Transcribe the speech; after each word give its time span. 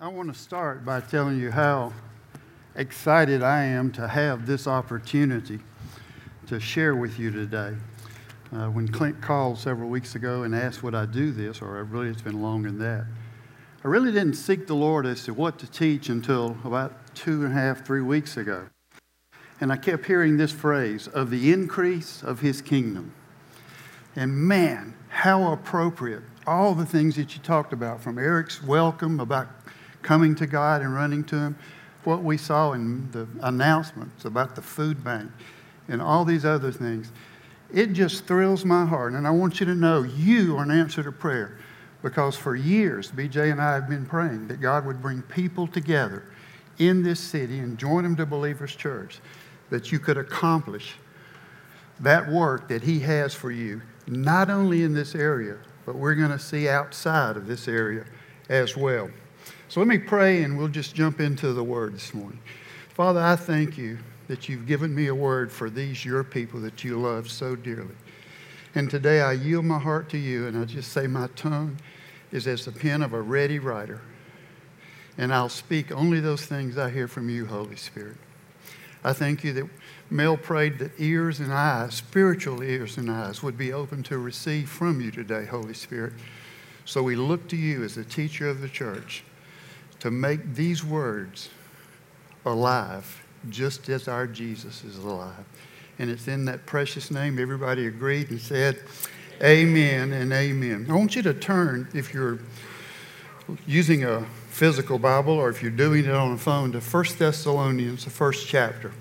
I 0.00 0.08
want 0.08 0.34
to 0.34 0.38
start 0.38 0.84
by 0.84 1.00
telling 1.00 1.38
you 1.38 1.52
how 1.52 1.92
excited 2.74 3.44
I 3.44 3.62
am 3.62 3.92
to 3.92 4.08
have 4.08 4.44
this 4.44 4.66
opportunity 4.66 5.60
to 6.48 6.58
share 6.58 6.96
with 6.96 7.16
you 7.16 7.30
today. 7.30 7.76
Uh, 8.52 8.66
when 8.70 8.88
Clint 8.88 9.22
called 9.22 9.56
several 9.56 9.88
weeks 9.88 10.16
ago 10.16 10.42
and 10.42 10.52
asked 10.52 10.82
would 10.82 10.96
I 10.96 11.06
do 11.06 11.30
this, 11.30 11.62
or 11.62 11.82
really 11.84 12.08
it's 12.08 12.22
been 12.22 12.42
longer 12.42 12.70
than 12.70 12.80
that, 12.80 13.04
I 13.84 13.88
really 13.88 14.10
didn't 14.10 14.34
seek 14.34 14.66
the 14.66 14.74
Lord 14.74 15.06
as 15.06 15.22
to 15.26 15.32
what 15.32 15.60
to 15.60 15.70
teach 15.70 16.08
until 16.08 16.56
about 16.64 17.14
two 17.14 17.44
and 17.44 17.52
a 17.52 17.54
half, 17.54 17.86
three 17.86 18.02
weeks 18.02 18.36
ago. 18.36 18.66
And 19.60 19.72
I 19.72 19.76
kept 19.76 20.06
hearing 20.06 20.36
this 20.36 20.50
phrase 20.50 21.06
of 21.06 21.30
the 21.30 21.52
increase 21.52 22.20
of 22.24 22.40
his 22.40 22.60
kingdom. 22.60 23.12
And 24.16 24.36
man, 24.36 24.94
how 25.08 25.52
appropriate 25.52 26.24
all 26.48 26.74
the 26.74 26.84
things 26.84 27.14
that 27.14 27.36
you 27.36 27.42
talked 27.42 27.72
about 27.72 28.02
from 28.02 28.18
Eric's 28.18 28.60
welcome 28.60 29.20
about 29.20 29.63
coming 30.04 30.34
to 30.36 30.46
God 30.46 30.82
and 30.82 30.94
running 30.94 31.24
to 31.24 31.36
Him, 31.36 31.56
what 32.04 32.22
we 32.22 32.36
saw 32.36 32.72
in 32.72 33.10
the 33.10 33.26
announcements 33.42 34.24
about 34.24 34.54
the 34.54 34.62
food 34.62 35.02
bank 35.02 35.30
and 35.88 36.00
all 36.00 36.24
these 36.24 36.44
other 36.44 36.70
things. 36.70 37.10
It 37.72 37.92
just 37.92 38.26
thrills 38.26 38.64
my 38.64 38.84
heart. 38.84 39.14
And 39.14 39.26
I 39.26 39.30
want 39.30 39.58
you 39.58 39.66
to 39.66 39.74
know 39.74 40.02
you 40.02 40.56
are 40.56 40.62
an 40.62 40.70
answer 40.70 41.02
to 41.02 41.10
prayer 41.10 41.58
because 42.02 42.36
for 42.36 42.54
years, 42.54 43.10
BJ 43.10 43.50
and 43.50 43.60
I 43.60 43.74
have 43.74 43.88
been 43.88 44.06
praying 44.06 44.48
that 44.48 44.60
God 44.60 44.86
would 44.86 45.02
bring 45.02 45.22
people 45.22 45.66
together 45.66 46.24
in 46.78 47.02
this 47.02 47.18
city 47.18 47.58
and 47.58 47.78
join 47.78 48.02
them 48.02 48.16
to 48.16 48.26
Believers 48.26 48.76
Church, 48.76 49.20
that 49.70 49.90
you 49.90 49.98
could 49.98 50.18
accomplish 50.18 50.96
that 52.00 52.28
work 52.28 52.68
that 52.68 52.82
He 52.82 53.00
has 53.00 53.34
for 53.34 53.50
you, 53.50 53.80
not 54.06 54.50
only 54.50 54.82
in 54.82 54.92
this 54.92 55.14
area, 55.14 55.56
but 55.86 55.94
we're 55.94 56.14
going 56.14 56.30
to 56.30 56.38
see 56.38 56.68
outside 56.68 57.36
of 57.36 57.46
this 57.46 57.68
area 57.68 58.04
as 58.48 58.76
well. 58.76 59.08
So 59.74 59.80
let 59.80 59.88
me 59.88 59.98
pray 59.98 60.44
and 60.44 60.56
we'll 60.56 60.68
just 60.68 60.94
jump 60.94 61.18
into 61.18 61.52
the 61.52 61.64
word 61.64 61.94
this 61.94 62.14
morning. 62.14 62.38
Father, 62.90 63.18
I 63.18 63.34
thank 63.34 63.76
you 63.76 63.98
that 64.28 64.48
you've 64.48 64.68
given 64.68 64.94
me 64.94 65.08
a 65.08 65.14
word 65.16 65.50
for 65.50 65.68
these, 65.68 66.04
your 66.04 66.22
people 66.22 66.60
that 66.60 66.84
you 66.84 66.96
love 66.96 67.28
so 67.28 67.56
dearly. 67.56 67.96
And 68.76 68.88
today 68.88 69.20
I 69.20 69.32
yield 69.32 69.64
my 69.64 69.80
heart 69.80 70.08
to 70.10 70.16
you 70.16 70.46
and 70.46 70.56
I 70.56 70.64
just 70.64 70.92
say 70.92 71.08
my 71.08 71.26
tongue 71.34 71.78
is 72.30 72.46
as 72.46 72.66
the 72.66 72.70
pen 72.70 73.02
of 73.02 73.14
a 73.14 73.20
ready 73.20 73.58
writer. 73.58 74.00
And 75.18 75.34
I'll 75.34 75.48
speak 75.48 75.90
only 75.90 76.20
those 76.20 76.46
things 76.46 76.78
I 76.78 76.88
hear 76.88 77.08
from 77.08 77.28
you, 77.28 77.44
Holy 77.44 77.74
Spirit. 77.74 78.18
I 79.02 79.12
thank 79.12 79.42
you 79.42 79.52
that 79.54 79.68
Mel 80.08 80.36
prayed 80.36 80.78
that 80.78 80.92
ears 80.98 81.40
and 81.40 81.52
eyes, 81.52 81.94
spiritual 81.94 82.62
ears 82.62 82.96
and 82.96 83.10
eyes, 83.10 83.42
would 83.42 83.58
be 83.58 83.72
open 83.72 84.04
to 84.04 84.18
receive 84.18 84.68
from 84.68 85.00
you 85.00 85.10
today, 85.10 85.46
Holy 85.46 85.74
Spirit. 85.74 86.12
So 86.84 87.02
we 87.02 87.16
look 87.16 87.48
to 87.48 87.56
you 87.56 87.82
as 87.82 87.96
the 87.96 88.04
teacher 88.04 88.48
of 88.48 88.60
the 88.60 88.68
church 88.68 89.24
to 90.04 90.10
make 90.10 90.54
these 90.54 90.84
words 90.84 91.48
alive, 92.44 93.24
just 93.48 93.88
as 93.88 94.06
our 94.06 94.26
Jesus 94.26 94.84
is 94.84 94.98
alive. 94.98 95.46
And 95.98 96.10
it's 96.10 96.28
in 96.28 96.44
that 96.44 96.66
precious 96.66 97.10
name 97.10 97.38
everybody 97.38 97.86
agreed 97.86 98.28
and 98.28 98.38
said, 98.38 98.82
Amen 99.42 100.12
and 100.12 100.30
amen. 100.30 100.88
I 100.90 100.92
want 100.92 101.16
you 101.16 101.22
to 101.22 101.32
turn, 101.32 101.88
if 101.94 102.12
you're 102.12 102.38
using 103.66 104.04
a 104.04 104.26
physical 104.50 104.98
Bible 104.98 105.32
or 105.32 105.48
if 105.48 105.62
you're 105.62 105.70
doing 105.70 106.04
it 106.04 106.10
on 106.10 106.32
a 106.32 106.36
phone, 106.36 106.72
to 106.72 106.80
1 106.80 107.04
Thessalonians, 107.18 108.04
the 108.04 108.10
first 108.10 108.46
chapter. 108.46 108.92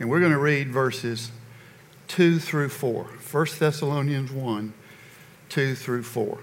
And 0.00 0.08
we're 0.08 0.20
going 0.20 0.32
to 0.32 0.38
read 0.38 0.70
verses 0.70 1.32
2 2.06 2.38
through 2.38 2.70
4. 2.70 3.04
1 3.04 3.46
Thessalonians 3.58 4.32
1, 4.32 4.72
2 5.50 5.74
through 5.74 6.04
4. 6.04 6.38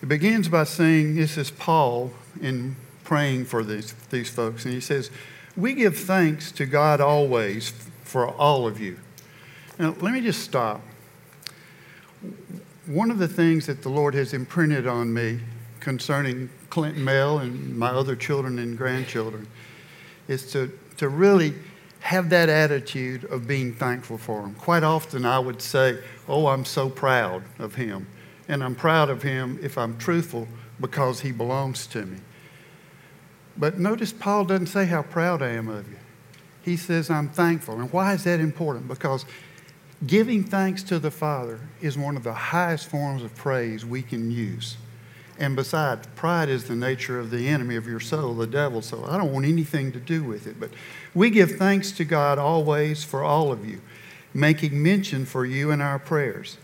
It 0.00 0.08
begins 0.08 0.48
by 0.48 0.64
saying, 0.64 1.16
This 1.16 1.36
is 1.36 1.50
Paul 1.50 2.12
in 2.40 2.76
praying 3.04 3.46
for 3.46 3.64
these, 3.64 3.92
these 4.10 4.30
folks. 4.30 4.64
And 4.64 4.72
he 4.72 4.80
says, 4.80 5.10
We 5.56 5.74
give 5.74 5.96
thanks 5.96 6.52
to 6.52 6.66
God 6.66 7.00
always 7.00 7.70
for 8.04 8.28
all 8.28 8.66
of 8.66 8.80
you. 8.80 8.98
Now, 9.78 9.96
let 10.00 10.12
me 10.12 10.20
just 10.20 10.42
stop. 10.42 10.80
One 12.86 13.10
of 13.10 13.18
the 13.18 13.28
things 13.28 13.66
that 13.66 13.82
the 13.82 13.88
Lord 13.88 14.14
has 14.14 14.32
imprinted 14.32 14.86
on 14.86 15.12
me 15.12 15.40
concerning 15.80 16.48
Clint 16.70 16.96
and 16.96 17.04
Mel 17.04 17.38
and 17.38 17.76
my 17.76 17.88
other 17.88 18.16
children 18.16 18.58
and 18.58 18.78
grandchildren 18.78 19.46
is 20.26 20.50
to, 20.52 20.70
to 20.96 21.08
really 21.08 21.54
have 22.00 22.30
that 22.30 22.48
attitude 22.48 23.24
of 23.24 23.46
being 23.46 23.74
thankful 23.74 24.18
for 24.18 24.42
him. 24.42 24.54
Quite 24.54 24.84
often 24.84 25.26
I 25.26 25.38
would 25.38 25.60
say, 25.60 25.98
Oh, 26.28 26.46
I'm 26.46 26.64
so 26.64 26.88
proud 26.88 27.42
of 27.58 27.74
him 27.74 28.06
and 28.48 28.64
I'm 28.64 28.74
proud 28.74 29.10
of 29.10 29.22
him 29.22 29.58
if 29.62 29.76
I'm 29.76 29.98
truthful 29.98 30.48
because 30.80 31.20
he 31.20 31.32
belongs 31.32 31.86
to 31.88 32.06
me. 32.06 32.18
But 33.56 33.78
notice 33.78 34.12
Paul 34.12 34.44
doesn't 34.46 34.68
say 34.68 34.86
how 34.86 35.02
proud 35.02 35.42
I 35.42 35.48
am 35.48 35.68
of 35.68 35.88
you. 35.88 35.96
He 36.62 36.76
says, 36.76 37.10
I'm 37.10 37.28
thankful. 37.28 37.80
And 37.80 37.92
why 37.92 38.14
is 38.14 38.24
that 38.24 38.40
important? 38.40 38.88
Because 38.88 39.24
giving 40.06 40.44
thanks 40.44 40.82
to 40.84 40.98
the 40.98 41.10
Father 41.10 41.60
is 41.80 41.98
one 41.98 42.16
of 42.16 42.24
the 42.24 42.32
highest 42.32 42.88
forms 42.88 43.22
of 43.22 43.34
praise 43.34 43.84
we 43.84 44.02
can 44.02 44.30
use. 44.30 44.76
And 45.40 45.54
besides, 45.54 46.06
pride 46.16 46.48
is 46.48 46.64
the 46.64 46.74
nature 46.74 47.18
of 47.18 47.30
the 47.30 47.48
enemy 47.48 47.76
of 47.76 47.86
your 47.86 48.00
soul, 48.00 48.34
the 48.34 48.46
devil, 48.46 48.82
so 48.82 49.04
I 49.04 49.16
don't 49.16 49.32
want 49.32 49.46
anything 49.46 49.92
to 49.92 50.00
do 50.00 50.24
with 50.24 50.46
it. 50.46 50.58
But 50.58 50.70
we 51.14 51.30
give 51.30 51.52
thanks 51.52 51.92
to 51.92 52.04
God 52.04 52.38
always 52.38 53.04
for 53.04 53.22
all 53.22 53.52
of 53.52 53.64
you, 53.64 53.80
making 54.34 54.82
mention 54.82 55.24
for 55.24 55.46
you 55.46 55.70
in 55.70 55.80
our 55.80 55.98
prayers 55.98 56.58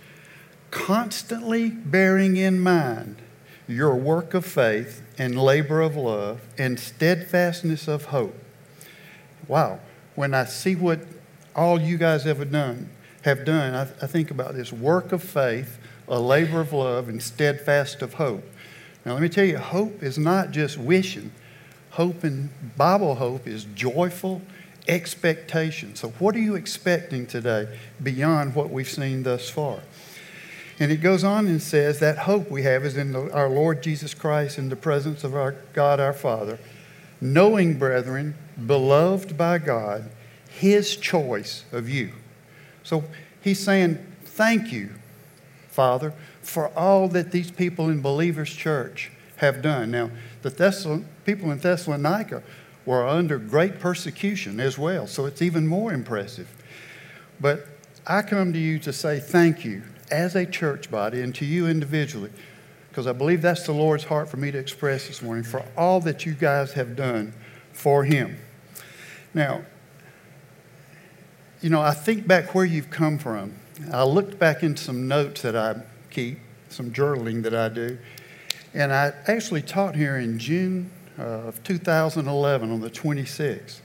constantly 0.74 1.70
bearing 1.70 2.36
in 2.36 2.58
mind 2.58 3.16
your 3.68 3.94
work 3.94 4.34
of 4.34 4.44
faith 4.44 5.02
and 5.16 5.40
labor 5.40 5.80
of 5.80 5.96
love 5.96 6.40
and 6.58 6.78
steadfastness 6.78 7.86
of 7.88 8.06
hope. 8.06 8.34
Wow, 9.46 9.78
when 10.16 10.34
I 10.34 10.44
see 10.44 10.74
what 10.74 11.00
all 11.54 11.80
you 11.80 11.96
guys 11.96 12.26
ever 12.26 12.44
done, 12.44 12.90
have 13.22 13.44
done, 13.44 13.74
I, 13.74 13.82
I 14.04 14.06
think 14.08 14.32
about 14.32 14.54
this 14.54 14.72
work 14.72 15.12
of 15.12 15.22
faith, 15.22 15.78
a 16.08 16.18
labor 16.18 16.60
of 16.60 16.72
love, 16.72 17.08
and 17.08 17.22
steadfast 17.22 18.02
of 18.02 18.14
hope. 18.14 18.44
Now, 19.06 19.12
let 19.12 19.22
me 19.22 19.28
tell 19.28 19.44
you, 19.44 19.58
hope 19.58 20.02
is 20.02 20.18
not 20.18 20.50
just 20.50 20.76
wishing. 20.76 21.30
Hope 21.90 22.24
and 22.24 22.50
Bible 22.76 23.14
hope 23.14 23.46
is 23.46 23.64
joyful 23.76 24.42
expectation. 24.88 25.94
So, 25.94 26.08
what 26.18 26.34
are 26.34 26.40
you 26.40 26.56
expecting 26.56 27.26
today 27.26 27.78
beyond 28.02 28.56
what 28.56 28.70
we've 28.70 28.88
seen 28.88 29.22
thus 29.22 29.48
far? 29.48 29.78
And 30.78 30.90
it 30.90 30.96
goes 30.96 31.22
on 31.22 31.46
and 31.46 31.62
says 31.62 32.00
that 32.00 32.18
hope 32.18 32.50
we 32.50 32.62
have 32.62 32.84
is 32.84 32.96
in 32.96 33.12
the, 33.12 33.32
our 33.32 33.48
Lord 33.48 33.82
Jesus 33.82 34.12
Christ 34.12 34.58
in 34.58 34.68
the 34.68 34.76
presence 34.76 35.22
of 35.22 35.34
our 35.34 35.52
God 35.72 36.00
our 36.00 36.12
Father, 36.12 36.58
knowing, 37.20 37.78
brethren, 37.78 38.34
beloved 38.66 39.36
by 39.38 39.58
God, 39.58 40.10
His 40.48 40.96
choice 40.96 41.64
of 41.70 41.88
you. 41.88 42.12
So 42.82 43.04
he's 43.40 43.60
saying, 43.60 44.04
Thank 44.24 44.72
you, 44.72 44.90
Father, 45.68 46.12
for 46.42 46.68
all 46.76 47.06
that 47.08 47.30
these 47.30 47.52
people 47.52 47.88
in 47.88 48.02
Believers 48.02 48.52
Church 48.52 49.12
have 49.36 49.62
done. 49.62 49.92
Now, 49.92 50.10
the 50.42 51.04
people 51.24 51.52
in 51.52 51.58
Thessalonica 51.58 52.42
were 52.84 53.06
under 53.06 53.38
great 53.38 53.78
persecution 53.78 54.58
as 54.58 54.76
well, 54.76 55.06
so 55.06 55.26
it's 55.26 55.40
even 55.40 55.66
more 55.68 55.92
impressive. 55.92 56.48
But 57.40 57.66
I 58.06 58.22
come 58.22 58.52
to 58.52 58.58
you 58.58 58.78
to 58.80 58.92
say 58.92 59.20
thank 59.20 59.64
you 59.64 59.82
as 60.10 60.34
a 60.34 60.46
church 60.46 60.90
body 60.90 61.20
and 61.20 61.34
to 61.36 61.44
you 61.44 61.66
individually, 61.66 62.30
because 62.88 63.06
I 63.06 63.12
believe 63.12 63.42
that's 63.42 63.64
the 63.64 63.72
Lord's 63.72 64.04
heart 64.04 64.28
for 64.28 64.36
me 64.36 64.50
to 64.50 64.58
express 64.58 65.06
this 65.08 65.22
morning, 65.22 65.44
for 65.44 65.64
all 65.76 66.00
that 66.00 66.24
you 66.24 66.34
guys 66.34 66.72
have 66.74 66.96
done 66.96 67.34
for 67.72 68.04
Him. 68.04 68.36
Now, 69.32 69.64
you 71.60 71.70
know, 71.70 71.80
I 71.80 71.92
think 71.92 72.26
back 72.26 72.54
where 72.54 72.64
you've 72.64 72.90
come 72.90 73.18
from. 73.18 73.54
I 73.92 74.04
looked 74.04 74.38
back 74.38 74.62
into 74.62 74.82
some 74.82 75.08
notes 75.08 75.42
that 75.42 75.56
I 75.56 75.82
keep, 76.10 76.38
some 76.68 76.92
journaling 76.92 77.42
that 77.42 77.54
I 77.54 77.68
do, 77.68 77.98
and 78.74 78.92
I 78.92 79.12
actually 79.26 79.62
taught 79.62 79.96
here 79.96 80.16
in 80.18 80.38
June 80.38 80.90
of 81.16 81.62
2011 81.64 82.70
on 82.70 82.80
the 82.80 82.90
26th. 82.90 83.80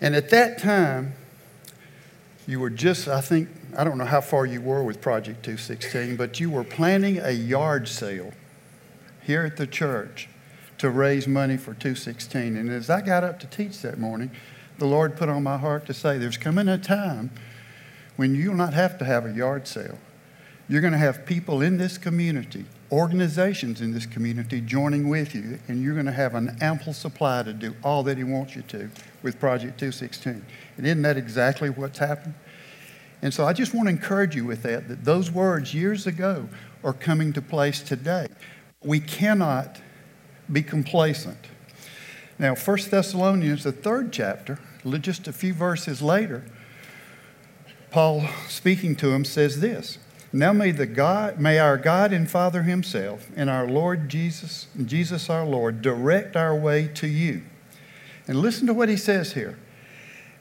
And 0.00 0.14
at 0.14 0.30
that 0.30 0.58
time, 0.58 1.14
you 2.46 2.60
were 2.60 2.70
just, 2.70 3.08
I 3.08 3.20
think, 3.20 3.48
I 3.78 3.84
don't 3.84 3.96
know 3.96 4.04
how 4.04 4.20
far 4.20 4.44
you 4.44 4.60
were 4.60 4.82
with 4.82 5.00
Project 5.00 5.44
216, 5.44 6.16
but 6.16 6.40
you 6.40 6.50
were 6.50 6.64
planning 6.64 7.20
a 7.20 7.30
yard 7.30 7.86
sale 7.86 8.32
here 9.22 9.44
at 9.44 9.56
the 9.56 9.68
church 9.68 10.28
to 10.78 10.90
raise 10.90 11.28
money 11.28 11.56
for 11.56 11.74
216. 11.74 12.56
And 12.56 12.70
as 12.70 12.90
I 12.90 13.00
got 13.00 13.22
up 13.22 13.38
to 13.38 13.46
teach 13.46 13.80
that 13.82 13.96
morning, 13.96 14.32
the 14.78 14.84
Lord 14.84 15.16
put 15.16 15.28
on 15.28 15.44
my 15.44 15.58
heart 15.58 15.86
to 15.86 15.94
say, 15.94 16.18
There's 16.18 16.36
coming 16.36 16.66
a 16.66 16.76
time 16.76 17.30
when 18.16 18.34
you'll 18.34 18.56
not 18.56 18.74
have 18.74 18.98
to 18.98 19.04
have 19.04 19.24
a 19.24 19.32
yard 19.32 19.68
sale. 19.68 19.98
You're 20.68 20.80
going 20.80 20.92
to 20.92 20.98
have 20.98 21.24
people 21.24 21.62
in 21.62 21.78
this 21.78 21.98
community, 21.98 22.64
organizations 22.90 23.80
in 23.80 23.94
this 23.94 24.06
community 24.06 24.60
joining 24.60 25.08
with 25.08 25.36
you, 25.36 25.60
and 25.68 25.84
you're 25.84 25.94
going 25.94 26.06
to 26.06 26.12
have 26.12 26.34
an 26.34 26.58
ample 26.60 26.92
supply 26.92 27.44
to 27.44 27.52
do 27.52 27.76
all 27.84 28.02
that 28.02 28.18
He 28.18 28.24
wants 28.24 28.56
you 28.56 28.62
to 28.62 28.90
with 29.22 29.38
Project 29.38 29.78
216. 29.78 30.44
And 30.76 30.84
isn't 30.84 31.02
that 31.02 31.16
exactly 31.16 31.70
what's 31.70 31.98
happened? 31.98 32.34
And 33.22 33.34
so 33.34 33.44
I 33.44 33.52
just 33.52 33.74
want 33.74 33.88
to 33.88 33.90
encourage 33.90 34.36
you 34.36 34.44
with 34.44 34.62
that, 34.62 34.88
that 34.88 35.04
those 35.04 35.30
words 35.30 35.74
years 35.74 36.06
ago 36.06 36.48
are 36.84 36.92
coming 36.92 37.32
to 37.32 37.42
place 37.42 37.80
today. 37.80 38.28
we 38.84 39.00
cannot 39.00 39.80
be 40.50 40.62
complacent. 40.62 41.38
Now, 42.38 42.54
1 42.54 42.78
Thessalonians, 42.90 43.64
the 43.64 43.72
third 43.72 44.12
chapter, 44.12 44.60
just 45.00 45.26
a 45.26 45.32
few 45.32 45.52
verses 45.52 46.00
later, 46.00 46.44
Paul, 47.90 48.28
speaking 48.46 48.94
to 48.96 49.10
him, 49.10 49.24
says 49.24 49.60
this 49.60 49.98
Now 50.32 50.52
may, 50.52 50.70
the 50.70 50.86
God, 50.86 51.40
may 51.40 51.58
our 51.58 51.76
God 51.76 52.12
and 52.12 52.30
Father 52.30 52.62
Himself 52.62 53.28
and 53.34 53.50
our 53.50 53.66
Lord 53.66 54.08
Jesus, 54.08 54.68
Jesus 54.84 55.28
our 55.28 55.44
Lord, 55.44 55.82
direct 55.82 56.36
our 56.36 56.54
way 56.54 56.88
to 56.94 57.08
you. 57.08 57.42
And 58.28 58.38
listen 58.38 58.66
to 58.66 58.74
what 58.74 58.90
he 58.90 58.96
says 58.96 59.32
here. 59.32 59.58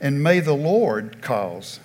And 0.02 0.22
may 0.22 0.42
the 0.42 0.54
Lord 0.54 1.22
cause. 1.22 1.80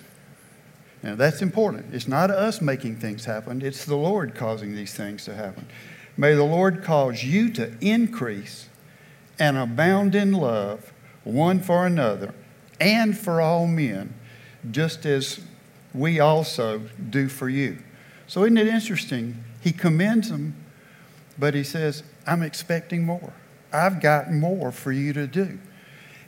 Now 1.03 1.15
that's 1.15 1.41
important. 1.41 1.93
It's 1.93 2.07
not 2.07 2.31
us 2.31 2.61
making 2.61 2.95
things 2.95 3.25
happen, 3.25 3.61
it's 3.61 3.85
the 3.85 3.97
Lord 3.97 4.33
causing 4.33 4.75
these 4.75 4.93
things 4.93 5.25
to 5.25 5.35
happen. 5.35 5.67
May 6.15 6.33
the 6.33 6.43
Lord 6.43 6.83
cause 6.83 7.23
you 7.23 7.51
to 7.51 7.75
increase 7.81 8.69
and 9.39 9.57
abound 9.57 10.15
in 10.15 10.31
love 10.31 10.93
one 11.23 11.59
for 11.59 11.85
another 11.85 12.33
and 12.79 13.17
for 13.17 13.41
all 13.41 13.67
men, 13.67 14.13
just 14.71 15.05
as 15.05 15.39
we 15.93 16.19
also 16.19 16.79
do 17.09 17.27
for 17.27 17.49
you. 17.49 17.77
So, 18.27 18.43
isn't 18.43 18.57
it 18.57 18.67
interesting? 18.67 19.43
He 19.61 19.71
commends 19.71 20.29
them, 20.29 20.55
but 21.37 21.53
he 21.53 21.63
says, 21.63 22.03
I'm 22.25 22.41
expecting 22.41 23.05
more. 23.05 23.33
I've 23.71 24.01
got 24.01 24.31
more 24.31 24.71
for 24.71 24.91
you 24.91 25.13
to 25.13 25.27
do. 25.27 25.59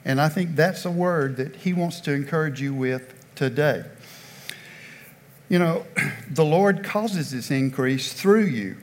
And 0.04 0.20
I 0.20 0.28
think 0.28 0.56
that's 0.56 0.84
a 0.84 0.90
word 0.90 1.36
that 1.36 1.56
he 1.56 1.72
wants 1.72 2.00
to 2.02 2.12
encourage 2.12 2.60
you 2.60 2.74
with 2.74 3.14
today. 3.34 3.84
You 5.48 5.58
know, 5.58 5.86
the 6.30 6.44
Lord 6.44 6.84
causes 6.84 7.30
this 7.30 7.50
increase 7.50 8.12
through 8.12 8.46
you. 8.46 8.76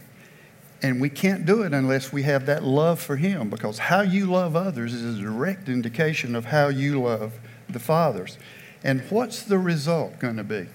And 0.82 1.00
we 1.00 1.10
can't 1.10 1.46
do 1.46 1.62
it 1.64 1.74
unless 1.74 2.12
we 2.12 2.24
have 2.24 2.46
that 2.48 2.62
love 2.64 3.00
for 3.00 3.16
Him 3.16 3.50
because 3.50 3.80
how 3.80 4.02
you 4.02 4.26
love 4.26 4.56
others 4.56 4.94
is 4.94 5.18
a 5.18 5.22
direct 5.22 5.70
indication 5.70 6.36
of 6.36 6.46
how 6.46 6.68
you 6.68 7.02
love 7.02 7.34
the 7.70 7.80
fathers. 7.80 8.38
And 8.84 9.02
what's 9.10 9.44
the 9.44 9.58
result 9.58 10.20
going 10.20 10.36
to 10.36 10.44
be? 10.44 10.68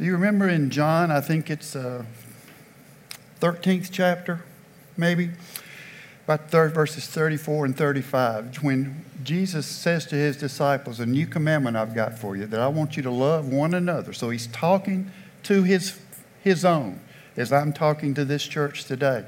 You 0.00 0.12
remember 0.12 0.48
in 0.48 0.70
John, 0.70 1.12
I 1.12 1.20
think 1.20 1.48
it's 1.48 1.76
uh, 1.76 2.04
13th 3.40 3.90
chapter, 3.92 4.44
maybe, 4.96 5.30
about 6.28 6.50
third, 6.50 6.74
verses 6.74 7.06
34 7.06 7.64
and 7.64 7.74
35, 7.74 8.56
when 8.56 9.02
Jesus 9.24 9.64
says 9.64 10.04
to 10.08 10.14
his 10.14 10.36
disciples, 10.36 11.00
A 11.00 11.06
new 11.06 11.26
commandment 11.26 11.74
I've 11.74 11.94
got 11.94 12.18
for 12.18 12.36
you, 12.36 12.44
that 12.44 12.60
I 12.60 12.68
want 12.68 12.98
you 12.98 13.02
to 13.04 13.10
love 13.10 13.48
one 13.48 13.72
another. 13.72 14.12
So 14.12 14.28
he's 14.28 14.46
talking 14.48 15.10
to 15.44 15.62
his, 15.62 15.98
his 16.42 16.66
own 16.66 17.00
as 17.38 17.50
I'm 17.50 17.72
talking 17.72 18.12
to 18.12 18.26
this 18.26 18.46
church 18.46 18.84
today. 18.84 19.24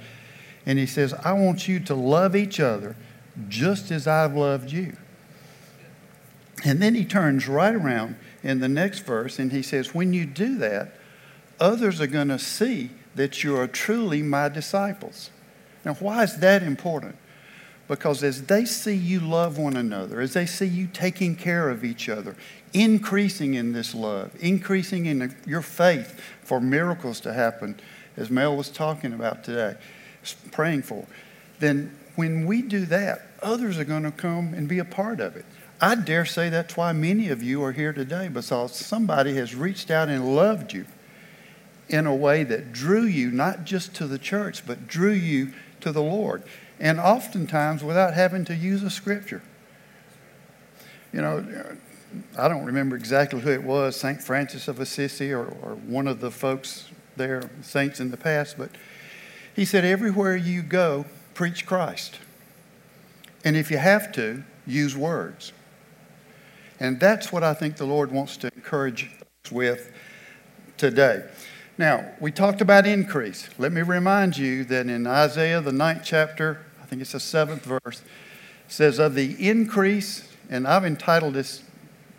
And 0.67 0.79
he 0.79 0.85
says, 0.85 1.14
I 1.14 1.32
want 1.32 1.67
you 1.67 1.81
to 1.81 1.94
love 1.94 2.37
each 2.37 2.61
other 2.61 2.97
just 3.49 3.91
as 3.91 4.06
I've 4.06 4.35
loved 4.35 4.70
you. 4.70 4.94
And 6.67 6.82
then 6.82 6.94
he 6.94 7.06
turns 7.06 7.49
right 7.49 7.75
around 7.75 8.17
in 8.43 8.61
the 8.61 8.69
next 8.69 9.06
verse 9.06 9.38
and 9.38 9.53
he 9.53 9.62
says, 9.62 9.94
When 9.94 10.12
you 10.12 10.26
do 10.26 10.58
that, 10.58 10.93
others 11.58 11.99
are 11.99 12.06
going 12.06 12.29
to 12.29 12.38
see 12.38 12.91
that 13.14 13.43
you 13.43 13.56
are 13.56 13.67
truly 13.67 14.20
my 14.20 14.50
disciples. 14.50 15.31
Now, 15.85 15.94
why 15.94 16.23
is 16.23 16.38
that 16.38 16.62
important? 16.62 17.17
Because 17.88 18.23
as 18.23 18.44
they 18.44 18.65
see 18.65 18.94
you 18.94 19.19
love 19.21 19.59
one 19.59 19.77
another, 19.77 20.21
as 20.21 20.35
they 20.35 20.47
see 20.47 20.67
you 20.67 20.87
taking 20.87 21.35
care 21.35 21.69
of 21.69 21.85
each 21.85 22.09
other, 22.09 22.37
increasing 22.73 23.55
in 23.55 23.73
this 23.73 23.94
love, 23.94 24.31
increasing 24.38 25.06
in 25.06 25.35
your 25.44 25.62
faith 25.62 26.21
for 26.43 26.61
miracles 26.61 27.19
to 27.21 27.32
happen, 27.32 27.81
as 28.17 28.31
Mel 28.31 28.56
was 28.56 28.69
talking 28.69 29.12
about 29.12 29.43
today, 29.43 29.77
praying 30.53 30.82
for, 30.82 31.05
then 31.59 31.97
when 32.15 32.47
we 32.47 32.62
do 32.62 32.85
that, 32.87 33.23
others 33.43 33.79
are 33.79 33.85
going 33.85 34.05
to 34.05 34.11
come 34.11 34.55
and 34.55 34.69
be 34.69 34.79
a 34.79 34.85
part 34.85 35.19
of 35.19 35.37
it. 35.37 35.44
I 35.81 35.94
dare 35.94 36.27
say 36.27 36.50
that's 36.50 36.77
why 36.77 36.93
many 36.93 37.31
of 37.31 37.43
you 37.43 37.62
are 37.65 37.73
here 37.73 37.93
today, 37.93 38.29
because 38.29 38.77
somebody 38.77 39.35
has 39.35 39.55
reached 39.55 39.91
out 39.91 40.09
and 40.09 40.37
loved 40.37 40.73
you 40.73 40.87
in 41.88 42.06
a 42.06 42.15
way 42.15 42.44
that 42.44 42.73
drew 42.73 43.03
you 43.03 43.31
not 43.32 43.65
just 43.65 43.94
to 43.97 44.06
the 44.06 44.19
church, 44.19 44.65
but 44.67 44.87
drew 44.87 45.11
you 45.11 45.53
to 45.81 45.93
the 45.93 46.03
Lord. 46.03 46.43
And 46.79 46.99
oftentimes 46.99 47.85
without 47.85 48.15
having 48.15 48.44
to 48.47 48.55
use 48.55 48.82
a 48.82 48.91
scripture. 48.91 49.43
You 51.12 51.21
know, 51.21 51.77
I 52.38 52.49
don't 52.49 52.65
remember 52.65 52.97
exactly 52.97 53.41
who 53.41 53.50
it 53.50 53.62
was, 53.62 53.97
St. 53.97 54.23
Francis 54.23 54.69
of 54.69 54.81
Assisi 54.81 55.32
or, 55.32 55.44
or 55.44 55.75
one 55.87 56.06
of 56.06 56.21
the 56.21 56.31
folks 56.31 56.88
there, 57.17 57.50
saints 57.62 58.00
in 58.00 58.11
the 58.11 58.17
past, 58.17 58.56
but 58.56 58.71
he 59.55 59.65
said, 59.65 59.85
everywhere 59.85 60.37
you 60.37 60.62
go, 60.62 61.05
preach 61.35 61.67
Christ. 61.67 62.19
And 63.44 63.56
if 63.56 63.71
you 63.71 63.79
have 63.79 64.12
to, 64.12 64.44
use 64.67 64.97
words. 64.97 65.53
And 66.79 66.99
that's 66.99 67.32
what 67.32 67.43
I 67.43 67.53
think 67.55 67.77
the 67.77 67.85
Lord 67.85 68.11
wants 68.11 68.37
to 68.38 68.50
encourage 68.55 69.11
us 69.44 69.53
with 69.53 69.93
today. 70.77 71.25
Now, 71.81 72.12
we 72.21 72.31
talked 72.31 72.61
about 72.61 72.87
increase. 72.87 73.49
Let 73.56 73.73
me 73.73 73.81
remind 73.81 74.37
you 74.37 74.65
that 74.65 74.87
in 74.87 75.06
Isaiah, 75.06 75.62
the 75.62 75.73
ninth 75.73 76.03
chapter, 76.05 76.61
I 76.82 76.85
think 76.85 77.00
it's 77.00 77.12
the 77.12 77.21
seventh 77.21 77.65
verse, 77.65 78.03
says, 78.69 78.99
Of 78.99 79.15
the 79.15 79.49
increase, 79.49 80.29
and 80.50 80.69
I've 80.69 80.85
entitled 80.85 81.32
this 81.32 81.62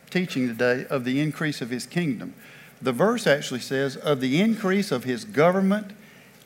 teaching 0.10 0.48
today, 0.48 0.88
Of 0.90 1.04
the 1.04 1.20
increase 1.20 1.62
of 1.62 1.70
his 1.70 1.86
kingdom. 1.86 2.34
The 2.82 2.92
verse 2.92 3.28
actually 3.28 3.60
says, 3.60 3.96
Of 3.98 4.20
the 4.20 4.42
increase 4.42 4.92
of 4.92 5.04
his 5.04 5.26
government 5.26 5.92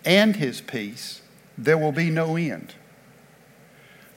and 0.04 0.36
his 0.36 0.60
peace, 0.60 1.22
there 1.58 1.78
will 1.78 1.94
be 1.94 2.10
no 2.10 2.36
end. 2.36 2.76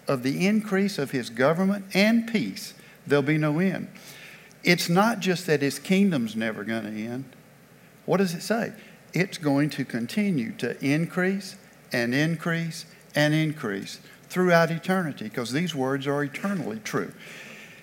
Of 0.08 0.24
the 0.24 0.44
increase 0.44 0.98
of 0.98 1.12
his 1.12 1.30
government 1.30 1.84
and 1.94 2.26
peace, 2.26 2.74
there'll 3.06 3.22
be 3.22 3.38
no 3.38 3.60
end. 3.60 3.90
It's 4.64 4.88
not 4.88 5.20
just 5.20 5.46
that 5.46 5.62
his 5.62 5.78
kingdom's 5.78 6.34
never 6.34 6.64
going 6.64 6.82
to 6.82 6.90
end. 6.90 7.26
What 8.06 8.16
does 8.16 8.34
it 8.34 8.40
say? 8.40 8.72
It's 9.12 9.38
going 9.38 9.70
to 9.70 9.84
continue 9.84 10.52
to 10.52 10.82
increase 10.84 11.56
and 11.92 12.14
increase 12.14 12.86
and 13.14 13.34
increase 13.34 14.00
throughout 14.28 14.70
eternity 14.70 15.24
because 15.24 15.52
these 15.52 15.74
words 15.74 16.06
are 16.06 16.22
eternally 16.22 16.80
true. 16.84 17.12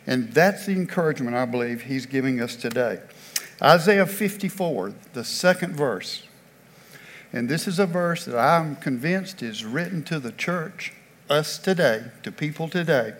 And 0.07 0.31
that's 0.31 0.67
the 0.67 0.73
encouragement 0.73 1.35
I 1.35 1.45
believe 1.45 1.83
he's 1.83 2.05
giving 2.05 2.39
us 2.39 2.55
today. 2.55 2.99
Isaiah 3.61 4.05
54, 4.05 4.93
the 5.13 5.23
second 5.23 5.75
verse. 5.75 6.23
And 7.33 7.49
this 7.49 7.67
is 7.67 7.79
a 7.79 7.85
verse 7.85 8.25
that 8.25 8.37
I'm 8.37 8.75
convinced 8.75 9.41
is 9.41 9.65
written 9.65 10.03
to 10.03 10.19
the 10.19 10.31
church, 10.31 10.93
us 11.29 11.57
today, 11.57 12.03
to 12.23 12.31
people 12.31 12.69
today. 12.69 13.13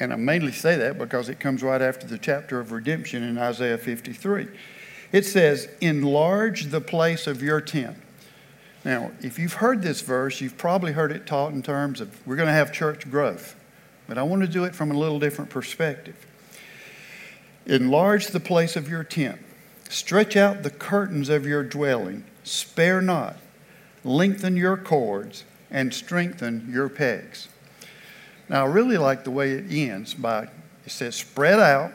And 0.00 0.12
I 0.12 0.16
mainly 0.16 0.52
say 0.52 0.76
that 0.76 0.98
because 0.98 1.28
it 1.28 1.38
comes 1.38 1.62
right 1.62 1.82
after 1.82 2.06
the 2.06 2.18
chapter 2.18 2.58
of 2.58 2.72
redemption 2.72 3.22
in 3.22 3.36
Isaiah 3.36 3.78
53. 3.78 4.48
It 5.12 5.24
says, 5.24 5.68
Enlarge 5.80 6.66
the 6.66 6.80
place 6.80 7.26
of 7.26 7.42
your 7.42 7.60
tent. 7.60 7.96
Now, 8.84 9.10
if 9.20 9.38
you've 9.38 9.54
heard 9.54 9.82
this 9.82 10.00
verse, 10.00 10.40
you've 10.40 10.56
probably 10.56 10.92
heard 10.92 11.12
it 11.12 11.26
taught 11.26 11.52
in 11.52 11.62
terms 11.62 12.00
of 12.00 12.26
we're 12.26 12.36
going 12.36 12.46
to 12.48 12.52
have 12.52 12.72
church 12.72 13.10
growth. 13.10 13.56
But 14.06 14.18
I 14.18 14.22
want 14.22 14.42
to 14.42 14.48
do 14.48 14.64
it 14.64 14.74
from 14.74 14.90
a 14.90 14.98
little 14.98 15.18
different 15.18 15.50
perspective. 15.50 16.26
Enlarge 17.66 18.28
the 18.28 18.40
place 18.40 18.76
of 18.76 18.88
your 18.88 19.04
tent. 19.04 19.40
Stretch 19.90 20.36
out 20.36 20.62
the 20.62 20.70
curtains 20.70 21.28
of 21.28 21.46
your 21.46 21.62
dwelling. 21.62 22.24
Spare 22.44 23.02
not. 23.02 23.36
Lengthen 24.04 24.56
your 24.56 24.76
cords 24.76 25.44
and 25.70 25.92
strengthen 25.92 26.68
your 26.70 26.88
pegs. 26.88 27.48
Now, 28.48 28.64
I 28.64 28.68
really 28.68 28.96
like 28.96 29.24
the 29.24 29.30
way 29.30 29.52
it 29.52 29.70
ends 29.70 30.14
by 30.14 30.48
it 30.88 30.92
says, 30.92 31.16
spread 31.16 31.60
out 31.60 31.92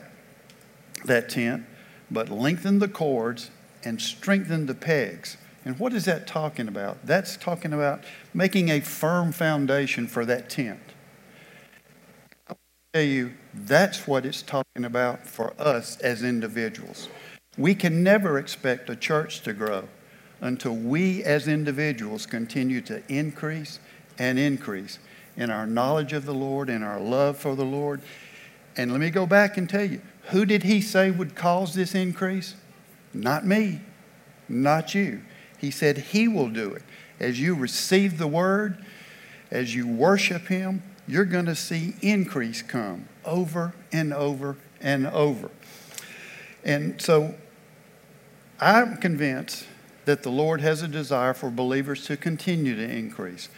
that 1.05 1.29
tent, 1.29 1.65
but 2.13 2.29
lengthen 2.29 2.79
the 2.79 2.88
cords 2.88 3.50
and 3.84 4.01
strengthen 4.01 4.67
the 4.67 4.75
pegs. 4.75 5.38
And 5.65 5.79
what 5.79 5.93
is 5.93 6.05
that 6.05 6.27
talking 6.27 6.67
about? 6.67 7.05
That's 7.05 7.38
talking 7.38 7.74
about 7.74 8.03
making 8.34 8.70
a 8.70 8.79
firm 8.79 9.32
foundation 9.32 10.08
for 10.08 10.25
that 10.25 10.50
tent. 10.50 10.79
I'll 12.48 12.58
tell 12.93 13.03
you, 13.03 13.34
that's 13.53 14.08
what 14.08 14.25
it's 14.25 14.41
talking 14.41 14.86
about 14.86 15.25
for 15.25 15.53
us 15.58 15.98
as 16.00 16.22
individuals. 16.22 17.10
We 17.58 17.75
can 17.75 18.03
never 18.03 18.38
expect 18.38 18.89
a 18.89 18.96
church 18.96 19.41
to 19.41 19.53
grow 19.53 19.88
until 20.41 20.75
we 20.75 21.24
as 21.24 21.48
individuals 21.48 22.25
continue 22.25 22.82
to 22.82 23.01
increase 23.08 23.79
and 24.20 24.38
increase 24.38 25.00
in 25.38 25.50
our 25.50 25.65
knowledge 25.65 26.13
of 26.13 26.25
the 26.25 26.34
Lord 26.34 26.70
and 26.70 26.84
our 26.84 27.00
love 27.00 27.38
for 27.38 27.55
the 27.55 27.65
Lord. 27.65 28.01
And 28.75 28.91
let 28.91 29.00
me 29.00 29.10
go 29.10 29.25
back 29.25 29.58
and 29.58 29.70
tell 29.70 29.86
you 29.86 30.01
who 30.27 30.46
did 30.46 30.63
he 30.63 30.82
say 30.82 31.12
would 31.12 31.36
cause 31.36 31.74
this 31.74 31.94
increase? 31.94 32.56
Not 33.13 33.46
me, 33.46 33.82
not 34.48 34.96
you. 34.96 35.22
He 35.58 35.72
said 35.72 35.98
he 35.98 36.27
will 36.27 36.50
do 36.50 36.74
it. 36.74 36.84
As 37.20 37.39
you 37.39 37.56
receive 37.56 38.18
the 38.18 38.27
word, 38.27 38.84
as 39.51 39.75
you 39.75 39.88
worship 39.88 40.48
him, 40.48 40.82
you're 41.08 41.25
going 41.25 41.46
to 41.46 41.56
see 41.56 41.96
increase 42.01 42.62
come 42.62 43.08
over 43.25 43.74
and 43.92 44.13
over 44.13 44.58
and 44.82 45.08
over. 45.08 45.51
And 46.63 47.01
so 47.01 47.36
I'm 48.60 48.98
convinced 48.98 49.65
that 50.06 50.24
the 50.24 50.30
Lord 50.30 50.62
has 50.62 50.82
a 50.82 50.88
desire 50.88 51.34
for 51.34 51.50
believers 51.50 52.06
to 52.08 52.18
continue 52.18 52.75
to 52.75 52.84
increase. 52.84 53.50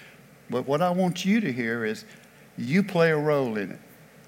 But 0.49 0.67
what 0.67 0.81
I 0.81 0.91
want 0.91 1.25
you 1.25 1.39
to 1.41 1.51
hear 1.51 1.85
is 1.85 2.05
you 2.57 2.83
play 2.83 3.11
a 3.11 3.17
role 3.17 3.57
in 3.57 3.71
it. 3.71 3.79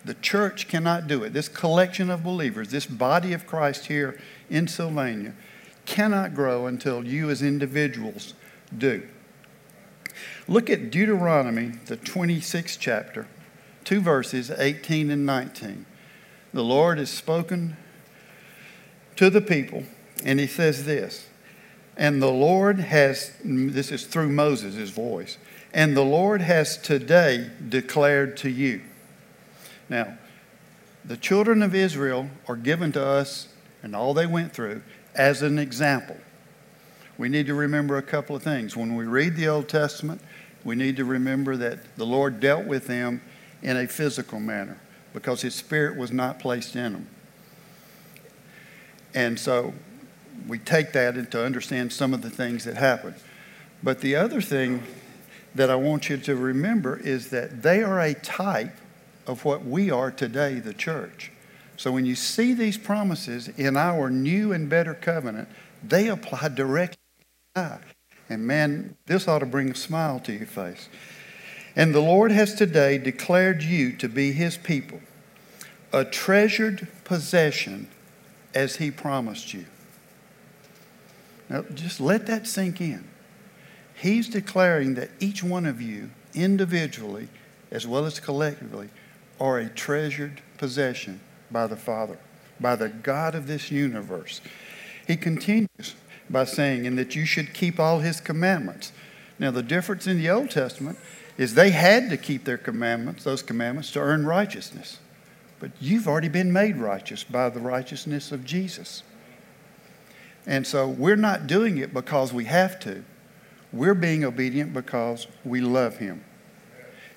The 0.07 0.13
church 0.13 0.69
cannot 0.69 1.07
do 1.07 1.25
it. 1.25 1.33
This 1.33 1.49
collection 1.49 2.09
of 2.09 2.23
believers, 2.23 2.71
this 2.71 2.85
body 2.85 3.33
of 3.33 3.45
Christ 3.45 3.87
here 3.87 4.17
in 4.49 4.69
Sylvania, 4.69 5.33
cannot 5.85 6.33
grow 6.33 6.65
until 6.65 7.05
you 7.05 7.29
as 7.29 7.41
individuals 7.41 8.33
do. 8.75 9.05
Look 10.47 10.69
at 10.69 10.91
Deuteronomy, 10.91 11.73
the 11.87 11.97
26th 11.97 12.77
chapter, 12.79 13.27
two 13.83 13.99
verses, 13.99 14.49
18 14.49 15.11
and 15.11 15.25
19. 15.25 15.85
The 16.53 16.63
Lord 16.63 16.99
has 16.99 17.09
spoken 17.09 17.75
to 19.17 19.29
the 19.29 19.41
people, 19.41 19.83
and 20.23 20.39
he 20.39 20.47
says 20.47 20.85
this 20.85 21.27
And 21.97 22.21
the 22.21 22.31
Lord 22.31 22.79
has, 22.79 23.33
this 23.43 23.91
is 23.91 24.05
through 24.05 24.29
Moses' 24.29 24.89
voice, 24.89 25.37
and 25.73 25.97
the 25.97 26.05
Lord 26.05 26.39
has 26.39 26.77
today 26.77 27.49
declared 27.67 28.37
to 28.37 28.49
you. 28.49 28.83
Now, 29.89 30.17
the 31.05 31.17
children 31.17 31.63
of 31.63 31.73
Israel 31.73 32.29
are 32.47 32.55
given 32.55 32.91
to 32.93 33.05
us 33.05 33.47
and 33.83 33.95
all 33.95 34.13
they 34.13 34.25
went 34.25 34.53
through 34.53 34.81
as 35.15 35.41
an 35.41 35.57
example. 35.57 36.17
We 37.17 37.29
need 37.29 37.47
to 37.47 37.53
remember 37.53 37.97
a 37.97 38.01
couple 38.01 38.35
of 38.35 38.43
things. 38.43 38.75
When 38.75 38.95
we 38.95 39.05
read 39.05 39.35
the 39.35 39.47
Old 39.47 39.69
Testament, 39.69 40.21
we 40.63 40.75
need 40.75 40.97
to 40.97 41.05
remember 41.05 41.55
that 41.57 41.95
the 41.97 42.05
Lord 42.05 42.39
dealt 42.39 42.65
with 42.65 42.87
them 42.87 43.21
in 43.61 43.77
a 43.77 43.87
physical 43.87 44.39
manner 44.39 44.77
because 45.13 45.41
His 45.41 45.55
Spirit 45.55 45.97
was 45.97 46.11
not 46.11 46.39
placed 46.39 46.75
in 46.75 46.93
them. 46.93 47.07
And 49.15 49.39
so 49.39 49.73
we 50.47 50.59
take 50.59 50.93
that 50.93 51.31
to 51.31 51.43
understand 51.43 51.91
some 51.91 52.13
of 52.13 52.21
the 52.21 52.29
things 52.29 52.65
that 52.65 52.75
happened. 52.75 53.15
But 53.81 54.01
the 54.01 54.15
other 54.15 54.41
thing 54.41 54.83
that 55.55 55.69
I 55.69 55.75
want 55.75 56.09
you 56.09 56.17
to 56.17 56.35
remember 56.35 56.97
is 56.97 57.29
that 57.29 57.63
they 57.63 57.81
are 57.81 57.99
a 57.99 58.13
type 58.13 58.75
of 59.27 59.45
what 59.45 59.65
we 59.65 59.91
are 59.91 60.09
today, 60.09 60.55
the 60.55 60.73
church. 60.73 61.31
So 61.75 61.91
when 61.91 62.05
you 62.05 62.15
see 62.15 62.53
these 62.53 62.77
promises 62.77 63.49
in 63.49 63.77
our 63.77 64.09
new 64.09 64.51
and 64.51 64.69
better 64.69 64.95
covenant, 64.95 65.49
they 65.83 66.07
apply 66.07 66.47
directly 66.49 66.97
to 67.55 67.79
And 68.29 68.47
man, 68.47 68.95
this 69.05 69.27
ought 69.27 69.39
to 69.39 69.45
bring 69.45 69.69
a 69.69 69.75
smile 69.75 70.19
to 70.21 70.33
your 70.33 70.47
face. 70.47 70.89
And 71.75 71.93
the 71.93 72.01
Lord 72.01 72.31
has 72.31 72.55
today 72.55 72.97
declared 72.97 73.61
you 73.61 73.95
to 73.97 74.09
be 74.09 74.31
his 74.31 74.57
people, 74.57 75.01
a 75.93 76.03
treasured 76.03 76.87
possession 77.03 77.87
as 78.55 78.77
he 78.77 78.89
promised 78.89 79.53
you. 79.53 79.65
Now, 81.49 81.63
just 81.73 82.01
let 82.01 82.25
that 82.25 82.47
sink 82.47 82.81
in. 82.81 83.07
He's 83.95 84.27
declaring 84.27 84.95
that 84.95 85.09
each 85.19 85.43
one 85.43 85.65
of 85.65 85.81
you, 85.81 86.09
individually 86.33 87.29
as 87.71 87.85
well 87.85 88.05
as 88.05 88.19
collectively, 88.19 88.89
are 89.39 89.59
a 89.59 89.69
treasured 89.69 90.41
possession 90.57 91.19
by 91.51 91.67
the 91.67 91.75
Father, 91.75 92.17
by 92.59 92.75
the 92.75 92.89
God 92.89 93.35
of 93.35 93.47
this 93.47 93.71
universe. 93.71 94.41
He 95.05 95.15
continues 95.15 95.95
by 96.29 96.43
saying, 96.43 96.85
and 96.85 96.97
that 96.97 97.15
you 97.15 97.25
should 97.25 97.53
keep 97.53 97.79
all 97.79 97.99
his 97.99 98.19
commandments. 98.19 98.91
Now, 99.39 99.51
the 99.51 99.63
difference 99.63 100.07
in 100.07 100.17
the 100.17 100.29
Old 100.29 100.49
Testament 100.49 100.97
is 101.37 101.53
they 101.53 101.69
had 101.69 102.09
to 102.09 102.17
keep 102.17 102.43
their 102.43 102.57
commandments, 102.57 103.23
those 103.23 103.43
commandments, 103.43 103.91
to 103.91 103.99
earn 103.99 104.25
righteousness. 104.25 104.99
But 105.59 105.71
you've 105.79 106.07
already 106.07 106.29
been 106.29 106.51
made 106.51 106.77
righteous 106.77 107.23
by 107.23 107.49
the 107.49 107.59
righteousness 107.59 108.31
of 108.31 108.43
Jesus. 108.43 109.03
And 110.45 110.65
so 110.65 110.87
we're 110.87 111.15
not 111.15 111.47
doing 111.47 111.77
it 111.77 111.93
because 111.93 112.33
we 112.33 112.45
have 112.45 112.79
to. 112.81 113.03
We're 113.73 113.95
being 113.95 114.23
obedient 114.23 114.73
because 114.73 115.27
we 115.43 115.61
love 115.61 115.97
him. 115.97 116.23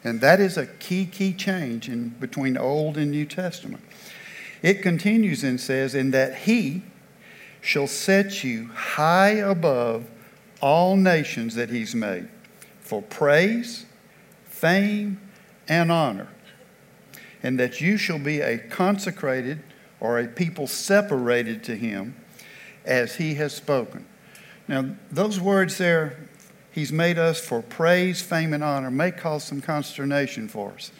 And 0.02 0.20
that 0.20 0.40
is 0.40 0.56
a 0.56 0.66
key, 0.66 1.06
key 1.06 1.32
change 1.32 1.88
in 1.88 2.10
between 2.20 2.56
Old 2.56 2.96
and 2.96 3.10
New 3.10 3.26
Testament. 3.26 3.82
It 4.62 4.82
continues 4.82 5.44
and 5.44 5.60
says, 5.60 5.94
In 5.94 6.10
that 6.12 6.38
he 6.38 6.82
shall 7.60 7.86
set 7.86 8.42
you 8.42 8.68
high 8.68 9.30
above 9.30 10.10
all 10.60 10.96
nations 10.96 11.54
that 11.54 11.70
he's 11.70 11.94
made 11.94 12.28
for 12.80 13.02
praise, 13.02 13.86
fame, 14.44 15.20
and 15.68 15.92
honor, 15.92 16.28
and 17.42 17.58
that 17.58 17.80
you 17.80 17.96
shall 17.96 18.18
be 18.18 18.40
a 18.40 18.58
consecrated 18.58 19.62
or 20.00 20.18
a 20.18 20.26
people 20.26 20.66
separated 20.66 21.62
to 21.64 21.76
him 21.76 22.16
as 22.84 23.16
he 23.16 23.34
has 23.34 23.54
spoken. 23.54 24.06
Now, 24.66 24.96
those 25.10 25.40
words 25.40 25.78
there, 25.78 26.28
he's 26.70 26.92
made 26.92 27.18
us 27.18 27.40
for 27.40 27.62
praise, 27.62 28.20
fame, 28.22 28.52
and 28.52 28.64
honor, 28.64 28.90
may 28.90 29.10
cause 29.10 29.44
some 29.44 29.60
consternation 29.60 30.48
for 30.48 30.72
us. 30.72 30.92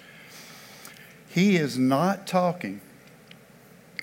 He 1.29 1.57
is 1.57 1.79
not 1.79 2.27
talking 2.27 2.81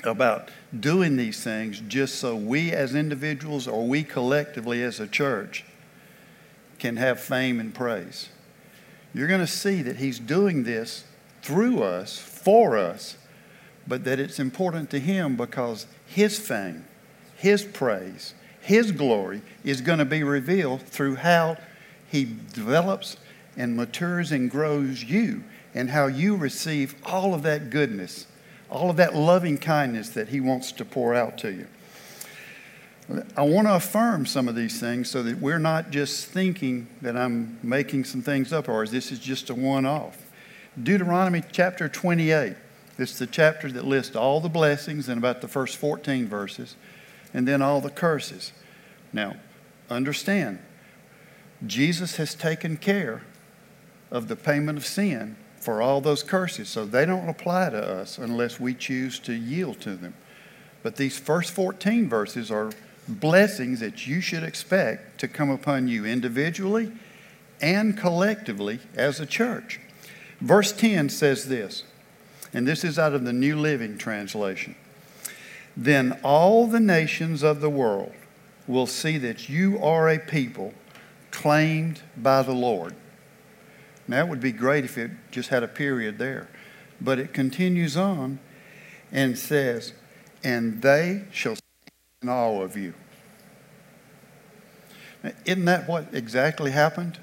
about 0.04 0.50
doing 0.78 1.18
these 1.18 1.44
things 1.44 1.82
just 1.88 2.16
so 2.16 2.36
we 2.36 2.72
as 2.72 2.96
individuals 2.96 3.68
or 3.68 3.88
we 3.88 4.04
collectively 4.04 4.82
as 4.84 5.00
a 5.00 5.08
church 5.08 5.66
can 6.80 6.98
have 6.98 7.20
fame 7.20 7.60
and 7.60 7.74
praise. 7.74 8.30
You're 9.14 9.28
going 9.28 9.42
to 9.42 9.48
see 9.48 9.82
that 9.82 9.98
He's 9.98 10.20
doing 10.20 10.64
this 10.64 11.04
through 11.42 11.82
us, 11.82 12.18
for 12.18 12.78
us, 12.78 13.18
but 13.88 14.04
that 14.04 14.20
it's 14.20 14.40
important 14.40 14.90
to 14.92 15.00
Him 15.00 15.36
because 15.36 15.88
His 16.06 16.38
fame, 16.38 16.86
His 17.36 17.64
praise, 17.64 18.34
His 18.68 18.92
glory 18.92 19.42
is 19.64 19.80
going 19.80 20.00
to 20.00 20.06
be 20.06 20.24
revealed 20.24 20.82
through 20.82 21.16
how 21.16 21.56
He 22.12 22.26
develops 22.52 23.16
and 23.56 23.78
matures 23.78 24.34
and 24.34 24.52
grows 24.52 25.06
you 25.06 25.46
and 25.74 25.90
how 25.90 26.08
you 26.08 26.36
receive 26.36 26.94
all 27.06 27.34
of 27.34 27.44
that 27.44 27.70
goodness 27.70 28.28
all 28.70 28.90
of 28.90 28.98
that 28.98 29.16
loving 29.16 29.58
kindness 29.58 30.10
that 30.10 30.28
He 30.28 30.42
wants 30.42 30.74
to 30.74 30.84
pour 30.84 31.16
out 31.16 31.38
to 31.38 31.50
you. 31.50 31.68
I 33.38 33.44
want 33.44 33.68
to 33.68 33.76
affirm 33.76 34.26
some 34.26 34.50
of 34.50 34.56
these 34.56 34.82
things 34.82 35.10
so 35.10 35.24
that 35.24 35.40
we're 35.40 35.60
not 35.60 35.90
just 35.90 36.28
thinking 36.28 36.88
that 37.02 37.16
I'm 37.16 37.58
making 37.64 38.04
some 38.04 38.22
things 38.22 38.52
up 38.52 38.68
or 38.68 38.86
this 38.86 39.14
is 39.14 39.20
just 39.20 39.50
a 39.50 39.56
one 39.56 39.86
off. 39.86 40.30
Deuteronomy 40.84 41.42
chapter 41.54 41.88
28. 41.88 42.58
This 42.98 43.14
is 43.14 43.20
the 43.20 43.28
chapter 43.28 43.72
that 43.72 43.86
lists 43.86 44.18
all 44.18 44.42
the 44.42 44.50
blessings 44.50 45.08
in 45.08 45.18
about 45.18 45.40
the 45.40 45.48
first 45.48 45.78
14 45.78 46.28
verses 46.28 46.76
and 47.38 47.48
then 47.48 47.62
all 47.62 47.82
the 47.82 47.92
curses. 47.92 48.52
Now, 49.14 49.36
understand, 49.92 50.58
Jesus 51.68 52.16
has 52.16 52.34
taken 52.34 52.78
care 52.78 53.22
of 54.10 54.28
the 54.28 54.36
payment 54.36 54.80
of 54.80 54.88
sin 54.88 55.36
for 55.60 55.80
all 55.80 56.02
those 56.02 56.24
curses. 56.24 56.68
So 56.68 56.84
they 56.84 57.06
don't 57.06 57.30
apply 57.30 57.70
to 57.70 57.78
us 57.78 58.18
unless 58.18 58.60
we 58.60 58.74
choose 58.74 59.20
to 59.20 59.34
yield 59.34 59.80
to 59.82 59.96
them. 59.96 60.16
But 60.82 60.96
these 60.96 61.20
first 61.20 61.52
14 61.52 62.10
verses 62.10 62.50
are 62.50 62.72
blessings 63.08 63.82
that 63.82 64.08
you 64.08 64.20
should 64.20 64.42
expect 64.42 65.20
to 65.20 65.28
come 65.28 65.52
upon 65.52 65.88
you 65.88 66.06
individually 66.06 66.92
and 67.62 67.96
collectively 67.96 68.80
as 68.96 69.20
a 69.20 69.28
church. 69.28 69.80
Verse 70.42 70.72
10 70.72 71.10
says 71.10 71.48
this, 71.48 71.84
and 72.52 72.68
this 72.68 72.84
is 72.84 72.98
out 72.98 73.14
of 73.14 73.26
the 73.26 73.34
New 73.34 73.58
Living 73.60 74.00
Translation. 74.00 74.76
Then 75.80 76.20
all 76.24 76.66
the 76.66 76.80
nations 76.80 77.44
of 77.44 77.62
the 77.62 77.70
world 77.70 78.12
will 78.66 78.88
see 78.88 79.20
that 79.20 79.48
you 79.48 79.78
are 79.82 80.10
a 80.10 80.18
people 80.18 80.74
claimed 81.30 82.02
by 82.18 82.42
the 82.42 82.52
Lord. 82.52 82.96
Now, 84.08 84.18
that 84.18 84.30
would 84.30 84.42
be 84.42 84.52
great 84.52 84.86
if 84.86 84.98
it 84.98 85.12
just 85.30 85.50
had 85.50 85.62
a 85.62 85.68
period 85.68 86.18
there. 86.18 86.50
But 87.00 87.20
it 87.20 87.32
continues 87.32 87.96
on 87.96 88.40
and 89.12 89.38
says, 89.38 89.94
And 90.44 90.82
they 90.82 91.26
shall 91.32 91.56
in 92.24 92.30
awe 92.30 92.62
of 92.62 92.76
you. 92.76 92.96
Now, 95.24 95.32
isn't 95.46 95.66
that 95.66 95.88
what 95.88 96.08
exactly 96.12 96.72
happened 96.72 97.20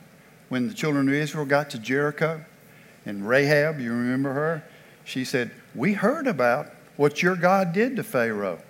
when 0.48 0.68
the 0.68 0.74
children 0.74 1.08
of 1.08 1.14
Israel 1.14 1.44
got 1.44 1.70
to 1.70 1.78
Jericho? 1.78 2.44
And 3.04 3.28
Rahab, 3.28 3.80
you 3.80 3.90
remember 3.90 4.32
her? 4.32 4.62
She 5.04 5.24
said, 5.24 5.50
We 5.74 5.94
heard 5.94 6.28
about 6.28 6.68
what 6.96 7.22
your 7.22 7.36
God 7.36 7.72
did 7.72 7.96
to 7.96 8.02
Pharaoh. 8.02 8.60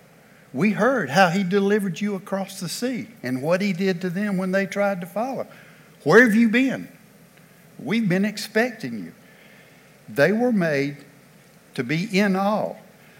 We 0.53 0.71
heard 0.71 1.09
how 1.09 1.29
he 1.29 1.43
delivered 1.43 1.99
you 1.99 2.15
across 2.15 2.59
the 2.59 2.69
sea 2.69 3.07
and 3.21 3.41
what 3.41 3.61
he 3.61 3.73
did 3.73 4.01
to 4.01 4.09
them 4.09 4.37
when 4.37 4.51
they 4.51 4.65
tried 4.65 5.01
to 5.01 5.07
follow. 5.07 5.47
Where 6.03 6.23
have 6.23 6.35
you 6.35 6.49
been? 6.49 6.87
We've 7.77 8.07
been 8.07 8.25
expecting 8.25 9.03
you. 9.03 9.13
They 10.07 10.31
were 10.31 10.51
made 10.51 10.97
to 11.73 11.83
be 11.83 12.17
in 12.17 12.35
awe. 12.35 12.75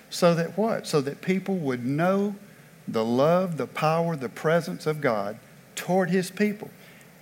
So 0.09 0.33
that 0.35 0.57
what? 0.57 0.87
So 0.87 1.01
that 1.01 1.21
people 1.21 1.55
would 1.57 1.85
know 1.85 2.35
the 2.87 3.03
love, 3.03 3.57
the 3.57 3.67
power, 3.67 4.15
the 4.15 4.29
presence 4.29 4.85
of 4.85 5.01
God 5.01 5.37
toward 5.75 6.09
his 6.09 6.31
people. 6.31 6.69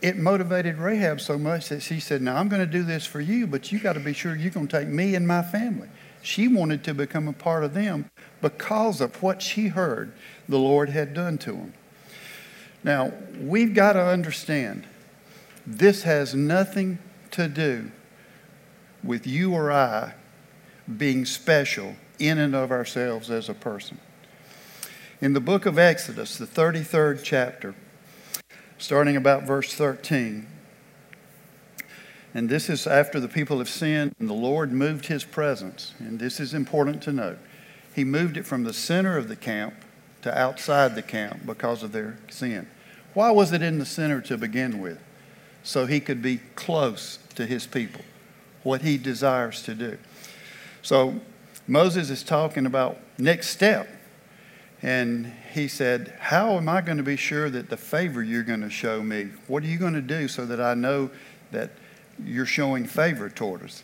It 0.02 0.18
motivated 0.18 0.78
Rahab 0.78 1.22
so 1.22 1.38
much 1.38 1.70
that 1.70 1.82
she 1.82 2.00
said, 2.00 2.22
Now 2.22 2.36
I'm 2.36 2.50
going 2.50 2.62
to 2.62 2.72
do 2.72 2.84
this 2.84 3.06
for 3.06 3.22
you, 3.22 3.48
but 3.48 3.72
you 3.72 3.80
got 3.80 3.94
to 3.94 4.00
be 4.00 4.14
sure 4.14 4.36
you're 4.36 4.52
going 4.52 4.68
to 4.68 4.80
take 4.80 4.90
me 4.90 5.16
and 5.16 5.28
my 5.28 5.42
family. 5.42 5.88
She 6.24 6.48
wanted 6.48 6.86
to 6.86 6.94
become 6.94 7.28
a 7.28 7.34
part 7.34 7.66
of 7.66 7.74
them 7.74 8.10
because 8.42 9.02
of 9.02 9.22
what 9.22 9.42
she 9.42 9.68
heard 9.68 10.14
the 10.48 10.58
Lord 10.58 10.90
had 10.90 11.14
done 11.14 11.38
to 11.40 11.52
them. 11.52 11.74
Now, 12.82 13.12
we've 13.38 13.74
got 13.74 13.94
to 13.94 14.02
understand 14.02 14.88
this 15.68 16.04
has 16.04 16.34
nothing 16.34 16.98
to 17.32 17.50
do 17.50 17.92
with 19.04 19.28
you 19.28 19.54
or 19.54 19.72
I 19.72 20.14
being 20.98 21.26
special 21.26 21.96
in 22.20 22.38
and 22.38 22.56
of 22.56 22.72
ourselves 22.72 23.30
as 23.30 23.50
a 23.50 23.54
person. 23.54 24.00
In 25.20 25.34
the 25.34 25.42
book 25.42 25.66
of 25.66 25.78
Exodus, 25.78 26.38
the 26.38 26.46
33rd 26.46 27.22
chapter, 27.24 27.76
starting 28.78 29.18
about 29.18 29.44
verse 29.44 29.74
13, 29.74 30.48
and 32.34 32.50
this 32.50 32.70
is 32.70 32.88
after 32.88 33.20
the 33.20 33.28
people 33.28 33.60
have 33.60 33.70
sinned 33.70 34.16
and 34.20 34.28
the 34.28 34.34
Lord 34.34 34.72
moved 34.72 35.06
his 35.06 35.24
presence. 35.24 35.94
And 36.00 36.20
this 36.20 36.40
is 36.40 36.54
important 36.54 37.04
to 37.04 37.14
note. 37.14 37.38
He 37.94 38.04
moved 38.04 38.38
it 38.38 38.46
from 38.46 38.64
the 38.64 38.74
center 38.74 39.18
of 39.18 39.28
the 39.28 39.36
camp 39.36 39.76
to 40.24 40.36
outside 40.36 40.96
the 40.96 41.04
camp 41.04 41.46
because 41.46 41.84
of 41.84 41.92
their 41.92 42.18
sin. 42.30 42.68
Why 43.14 43.30
was 43.30 43.52
it 43.52 43.62
in 43.62 43.78
the 43.78 43.86
center 43.86 44.20
to 44.22 44.38
begin 44.38 44.82
with? 44.82 45.00
So 45.62 45.86
he 45.86 46.00
could 46.00 46.22
be 46.22 46.40
close 46.56 47.20
to 47.36 47.46
his 47.46 47.68
people, 47.68 48.02
what 48.64 48.82
he 48.82 48.98
desires 48.98 49.62
to 49.64 49.76
do. 49.76 49.98
So 50.82 51.20
Moses 51.68 52.10
is 52.10 52.24
talking 52.24 52.66
about 52.66 52.98
next 53.18 53.50
step. 53.50 53.88
And 54.82 55.32
he 55.54 55.68
said, 55.70 56.14
How 56.20 56.58
am 56.58 56.68
I 56.68 56.82
going 56.82 56.98
to 56.98 57.04
be 57.04 57.16
sure 57.16 57.50
that 57.50 57.70
the 57.70 57.78
favor 57.78 58.22
you're 58.24 58.44
going 58.44 58.62
to 58.62 58.70
show 58.70 59.02
me, 59.02 59.30
what 59.48 59.64
are 59.64 59.68
you 59.68 59.78
going 59.78 59.94
to 59.94 60.02
do 60.02 60.28
so 60.28 60.46
that 60.48 60.60
I 60.60 60.74
know 60.74 61.10
that 61.52 61.72
you're 62.24 62.46
showing 62.46 62.86
favor 62.86 63.30
toward 63.30 63.64
us? 63.64 63.84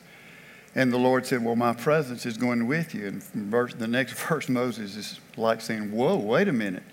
And 0.76 0.94
the 0.94 0.98
Lord 0.98 1.26
said, 1.26 1.44
Well, 1.44 1.56
my 1.56 1.74
presence 1.74 2.26
is 2.26 2.38
going 2.38 2.68
with 2.68 2.94
you. 2.94 3.08
And 3.08 3.24
verse, 3.24 3.74
the 3.74 3.88
next 3.88 4.14
verse, 4.28 4.50
Moses 4.50 4.96
is 4.96 5.20
like 5.38 5.62
saying, 5.62 5.92
Whoa, 5.92 6.18
wait 6.18 6.48
a 6.48 6.54
minute. 6.54 6.84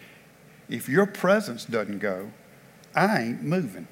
If 0.68 0.88
your 0.88 1.06
presence 1.06 1.64
doesn't 1.64 1.98
go, 1.98 2.30
I 2.94 3.22
ain't 3.22 3.42
moving. 3.42 3.86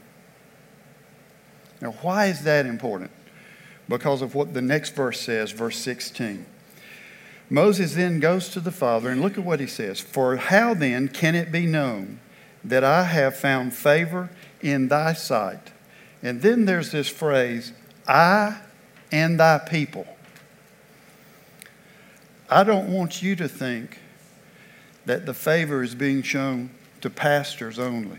Now, 1.81 1.93
why 2.03 2.27
is 2.27 2.43
that 2.45 2.67
important? 2.67 3.11
Because 3.89 4.23
of 4.23 4.35
what 4.35 4.55
the 4.55 4.63
next 4.63 4.95
verse 4.95 5.21
says, 5.21 5.53
verse 5.53 5.77
16. 5.79 6.47
Moses 7.51 7.95
then 7.95 8.21
goes 8.21 8.49
to 8.49 8.61
the 8.61 8.73
Father, 8.73 9.11
and 9.11 9.21
look 9.21 9.37
at 9.37 9.45
what 9.45 9.61
he 9.61 9.67
says 9.67 10.01
For 10.01 10.37
how 10.37 10.75
then 10.75 11.09
can 11.09 11.35
it 11.35 11.53
be 11.53 11.67
known 11.67 12.21
that 12.65 12.83
I 12.83 13.05
have 13.05 13.37
found 13.37 13.75
favor 13.75 14.31
in 14.63 14.89
thy 14.89 15.13
sight? 15.13 15.73
And 16.25 16.41
then 16.41 16.65
there's 16.65 16.91
this 16.91 17.07
phrase, 17.07 17.73
I 18.09 18.59
and 19.13 19.39
thy 19.39 19.59
people. 19.59 20.07
I 22.51 22.65
don't 22.65 22.89
want 22.93 23.23
you 23.23 23.37
to 23.37 23.47
think 23.47 23.99
that 25.05 25.27
the 25.27 25.35
favor 25.35 25.83
is 25.83 25.95
being 25.95 26.23
shown 26.23 26.71
to 27.03 27.11
pastors 27.11 27.79
only. 27.79 28.19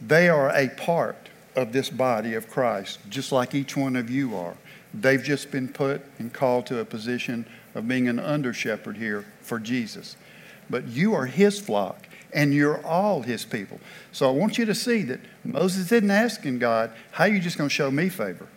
They 0.00 0.28
are 0.30 0.48
a 0.48 0.68
part 0.70 1.28
of 1.54 1.72
this 1.72 1.90
body 1.90 2.34
of 2.34 2.48
Christ, 2.48 3.00
just 3.10 3.30
like 3.30 3.54
each 3.54 3.76
one 3.76 3.94
of 3.94 4.08
you 4.08 4.34
are. 4.34 4.56
They've 4.94 5.22
just 5.22 5.50
been 5.50 5.68
put 5.68 6.02
and 6.18 6.32
called 6.32 6.66
to 6.66 6.78
a 6.78 6.84
position 6.84 7.46
of 7.74 7.86
being 7.86 8.08
an 8.08 8.18
under 8.18 8.54
shepherd 8.54 8.96
here 8.96 9.26
for 9.42 9.58
Jesus. 9.58 10.16
But 10.70 10.86
you 10.86 11.14
are 11.14 11.26
his 11.26 11.60
flock, 11.60 12.06
and 12.34 12.52
you're 12.52 12.84
all 12.84 13.22
his 13.22 13.44
people. 13.44 13.78
So 14.12 14.28
I 14.28 14.32
want 14.32 14.58
you 14.58 14.66
to 14.66 14.74
see 14.74 15.02
that 15.04 15.20
Moses 15.44 15.90
isn't 15.92 16.10
asking 16.10 16.58
God, 16.58 16.92
How 17.12 17.24
are 17.24 17.28
you 17.28 17.40
just 17.40 17.56
going 17.56 17.70
to 17.70 17.74
show 17.74 17.90
me 17.90 18.08
favor? 18.08 18.48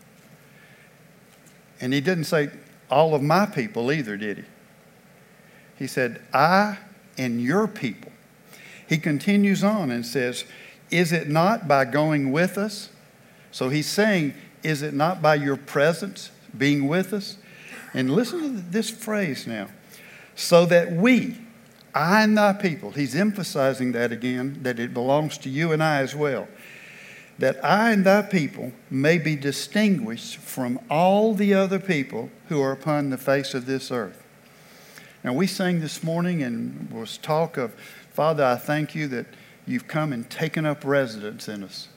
And 1.80 1.94
he 1.94 2.02
didn't 2.02 2.26
say, 2.26 2.50
All 2.90 3.14
of 3.16 3.22
my 3.22 3.46
people 3.46 3.92
either, 3.92 4.18
did 4.18 4.38
he? 4.40 4.44
He 5.78 5.88
said, 5.88 6.22
I 6.34 6.80
and 7.18 7.42
your 7.42 7.68
people. 7.68 8.12
He 8.88 8.98
continues 8.98 9.64
on 9.64 9.92
and 9.92 10.06
says, 10.06 10.44
Is 10.90 11.12
it 11.12 11.30
not 11.30 11.68
by 11.68 11.86
going 11.86 12.32
with 12.32 12.58
us? 12.58 12.90
So 13.52 13.70
he's 13.70 13.88
saying, 13.88 14.34
Is 14.64 14.82
it 14.82 14.94
not 14.94 15.22
by 15.22 15.36
your 15.36 15.56
presence 15.56 16.32
being 16.58 16.88
with 16.88 17.14
us? 17.14 17.38
And 17.94 18.10
listen 18.10 18.42
to 18.42 18.62
this 18.62 18.90
phrase 18.90 19.46
now. 19.46 19.68
So 20.36 20.66
that 20.66 20.92
we, 20.92 21.38
I 21.98 22.24
and 22.24 22.38
thy 22.38 22.54
people, 22.54 22.92
he's 22.92 23.16
emphasizing 23.16 23.92
that 23.94 24.12
again, 24.12 24.60
that 24.62 24.80
it 24.80 24.94
belongs 24.94 25.38
to 25.40 25.50
you 25.50 25.72
and 25.72 25.82
I 25.84 26.02
as 26.02 26.16
well 26.16 26.48
that 27.40 27.64
I 27.64 27.92
and 27.92 28.06
thy 28.06 28.24
people 28.24 28.72
may 28.90 29.18
be 29.18 29.36
distinguished 29.36 30.38
from 30.38 30.80
all 30.90 31.34
the 31.34 31.54
other 31.54 31.80
people 31.80 32.30
who 32.50 32.62
are 32.62 32.72
upon 32.72 33.10
the 33.10 33.18
face 33.18 33.54
of 33.54 33.66
this 33.66 33.92
earth. 33.92 34.24
Now, 35.24 35.34
we 35.34 35.48
sang 35.48 35.80
this 35.80 36.04
morning 36.04 36.42
and 36.42 36.90
was 36.92 37.18
talk 37.18 37.58
of, 37.58 37.74
Father, 38.12 38.44
I 38.44 38.56
thank 38.56 38.96
you 38.96 39.08
that 39.10 39.28
you've 39.66 39.88
come 39.88 40.14
and 40.14 40.30
taken 40.30 40.66
up 40.66 40.84
residence 40.84 41.48
in 41.48 41.64
us. 41.64 41.90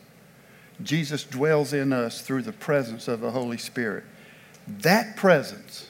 Jesus 0.83 1.25
dwells 1.25 1.73
in 1.73 1.93
us 1.93 2.23
through 2.23 2.43
the 2.43 2.53
presence 2.53 3.09
of 3.09 3.21
the 3.21 3.31
Holy 3.31 3.59
Spirit. 3.59 4.05
That 4.67 5.17
presence 5.17 5.89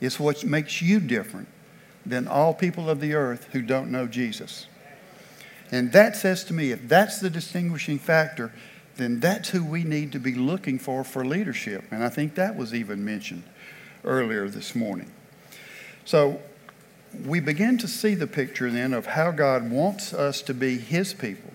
is 0.00 0.18
what 0.18 0.44
makes 0.44 0.82
you 0.82 1.00
different 1.00 1.48
than 2.04 2.26
all 2.26 2.54
people 2.54 2.90
of 2.90 3.00
the 3.00 3.14
earth 3.14 3.48
who 3.52 3.62
don't 3.62 3.90
know 3.90 4.06
Jesus. 4.06 4.66
And 5.70 5.92
that 5.92 6.16
says 6.16 6.44
to 6.44 6.52
me, 6.52 6.70
if 6.70 6.88
that's 6.88 7.18
the 7.20 7.30
distinguishing 7.30 7.98
factor, 7.98 8.52
then 8.96 9.20
that's 9.20 9.48
who 9.50 9.64
we 9.64 9.84
need 9.84 10.12
to 10.12 10.18
be 10.18 10.34
looking 10.34 10.78
for 10.78 11.02
for 11.02 11.24
leadership. 11.24 11.84
And 11.90 12.04
I 12.04 12.08
think 12.08 12.34
that 12.34 12.56
was 12.56 12.74
even 12.74 13.04
mentioned 13.04 13.44
earlier 14.04 14.48
this 14.48 14.74
morning. 14.74 15.10
So 16.04 16.40
we 17.24 17.40
begin 17.40 17.78
to 17.78 17.88
see 17.88 18.14
the 18.14 18.26
picture 18.26 18.70
then 18.70 18.92
of 18.92 19.06
how 19.06 19.30
God 19.30 19.70
wants 19.70 20.12
us 20.12 20.42
to 20.42 20.54
be 20.54 20.78
His 20.78 21.14
people, 21.14 21.52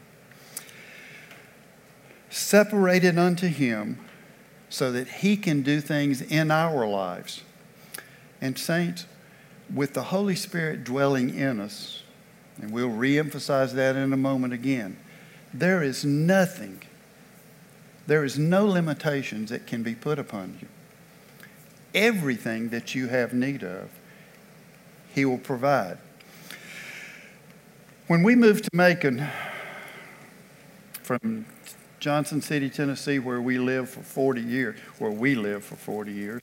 separated 2.29 3.17
unto 3.17 3.47
Him 3.47 3.99
so 4.69 4.91
that 4.91 5.07
He 5.07 5.37
can 5.37 5.61
do 5.61 5.81
things 5.81 6.21
in 6.21 6.51
our 6.51 6.87
lives. 6.87 7.43
And, 8.39 8.57
saints, 8.57 9.05
with 9.73 9.93
the 9.93 10.03
Holy 10.03 10.35
Spirit 10.35 10.83
dwelling 10.83 11.33
in 11.33 11.59
us, 11.59 12.03
and 12.61 12.71
we'll 12.71 12.89
reemphasize 12.89 13.73
that 13.73 13.95
in 13.95 14.13
a 14.13 14.17
moment 14.17 14.53
again, 14.53 14.97
there 15.53 15.83
is 15.83 16.03
nothing 16.03 16.81
there 18.07 18.23
is 18.23 18.39
no 18.39 18.65
limitations 18.65 19.49
that 19.49 19.67
can 19.67 19.83
be 19.83 19.93
put 19.93 20.17
upon 20.17 20.57
you. 20.61 20.67
Everything 21.93 22.69
that 22.69 22.95
you 22.95 23.07
have 23.07 23.33
need 23.33 23.63
of, 23.63 23.89
He 25.13 25.25
will 25.25 25.37
provide. 25.37 25.97
When 28.07 28.23
we 28.23 28.35
moved 28.35 28.63
to 28.63 28.69
Macon 28.73 29.27
from 31.03 31.45
Johnson 31.99 32.41
City, 32.41 32.69
Tennessee, 32.69 33.19
where 33.19 33.41
we 33.41 33.57
lived 33.57 33.89
for 33.89 34.01
40 34.01 34.41
years, 34.41 34.79
where 34.99 35.11
we 35.11 35.35
lived 35.35 35.65
for 35.65 35.75
40 35.75 36.13
years, 36.13 36.41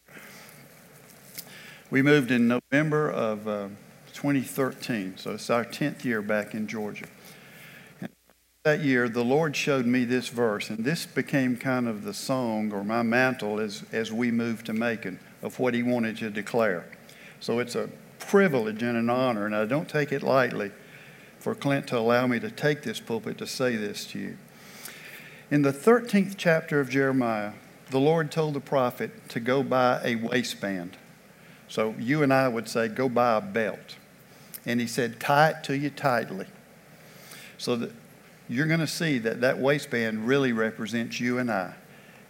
we 1.91 2.03
moved 2.03 2.31
in 2.31 2.49
November 2.49 3.11
of 3.11 3.47
uh, 3.49 3.69
2013, 4.13 5.15
so 5.17 5.33
it's 5.33 5.51
our 5.51 5.65
10th 5.65 6.05
year 6.05 6.23
back 6.23 6.55
in 6.55 6.67
Georgia 6.67 7.07
that 8.65 8.81
year, 8.81 9.11
the 9.11 9.23
Lord 9.23 9.55
showed 9.55 9.85
me 9.85 10.07
this 10.07 10.29
verse, 10.29 10.71
and 10.71 10.87
this 10.87 11.05
became 11.05 11.55
kind 11.55 11.87
of 11.87 12.03
the 12.03 12.15
song 12.15 12.73
or 12.73 12.83
my 12.83 13.03
mantle 13.03 13.61
as, 13.61 13.85
as 13.93 14.11
we 14.11 14.31
moved 14.31 14.65
to 14.67 14.73
Macon 14.73 15.19
of 15.43 15.59
what 15.59 15.75
He 15.75 15.83
wanted 15.83 16.17
to 16.17 16.31
declare. 16.31 16.87
So 17.41 17.59
it's 17.59 17.75
a 17.75 17.91
privilege 18.19 18.83
and 18.83 18.97
an 18.97 19.11
honor, 19.11 19.45
and 19.45 19.55
I 19.55 19.67
don't 19.67 19.87
take 19.87 20.13
it 20.13 20.23
lightly 20.23 20.73
for 21.39 21.55
Clint 21.55 21.89
to 21.89 21.99
allow 21.99 22.27
me 22.27 22.41
to 22.41 22.51
take 22.51 22.83
this 22.83 23.01
pulpit 23.01 23.37
to 23.37 23.47
say 23.47 23.77
this 23.77 24.07
to 24.07 24.19
you. 24.19 24.39
In 25.51 25.61
the 25.61 25.73
13th 25.73 26.37
chapter 26.39 26.81
of 26.81 26.89
Jeremiah, 26.89 27.53
the 27.91 28.01
Lord 28.01 28.33
told 28.33 28.55
the 28.55 28.61
prophet 28.61 29.29
to 29.29 29.41
go 29.41 29.63
buy 29.63 30.01
a 30.03 30.15
waistband. 30.15 30.97
So 31.69 31.95
you 31.99 32.23
and 32.23 32.33
I 32.33 32.49
would 32.49 32.69
say, 32.69 32.89
go 32.89 33.09
buy 33.09 33.37
a 33.37 33.41
belt. 33.41 33.97
And 34.67 34.81
he 34.81 34.87
said, 34.87 35.21
tie 35.21 35.51
it 35.51 35.65
to 35.65 35.77
you 35.77 35.91
tightly. 35.91 36.47
So 37.59 37.77
that 37.77 37.93
you're 38.49 38.67
going 38.67 38.81
to 38.81 38.87
see 38.87 39.19
that 39.19 39.41
that 39.41 39.59
waistband 39.59 40.27
really 40.27 40.53
represents 40.53 41.21
you 41.21 41.39
and 41.39 41.51
I. 41.51 41.75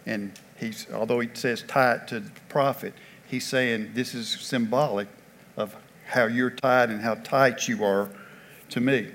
And 0.05 0.31
he's, 0.57 0.87
although 0.93 1.19
he 1.19 1.29
says 1.33 1.63
tie 1.67 1.95
it 1.95 2.07
to 2.09 2.19
the 2.21 2.31
prophet, 2.49 2.93
he's 3.27 3.45
saying 3.45 3.91
this 3.93 4.13
is 4.13 4.29
symbolic 4.29 5.07
of 5.57 5.75
how 6.05 6.25
you're 6.25 6.51
tied 6.51 6.89
and 6.89 7.01
how 7.01 7.15
tight 7.15 7.67
you 7.67 7.83
are 7.83 8.09
to 8.69 8.79
me. 8.79 9.09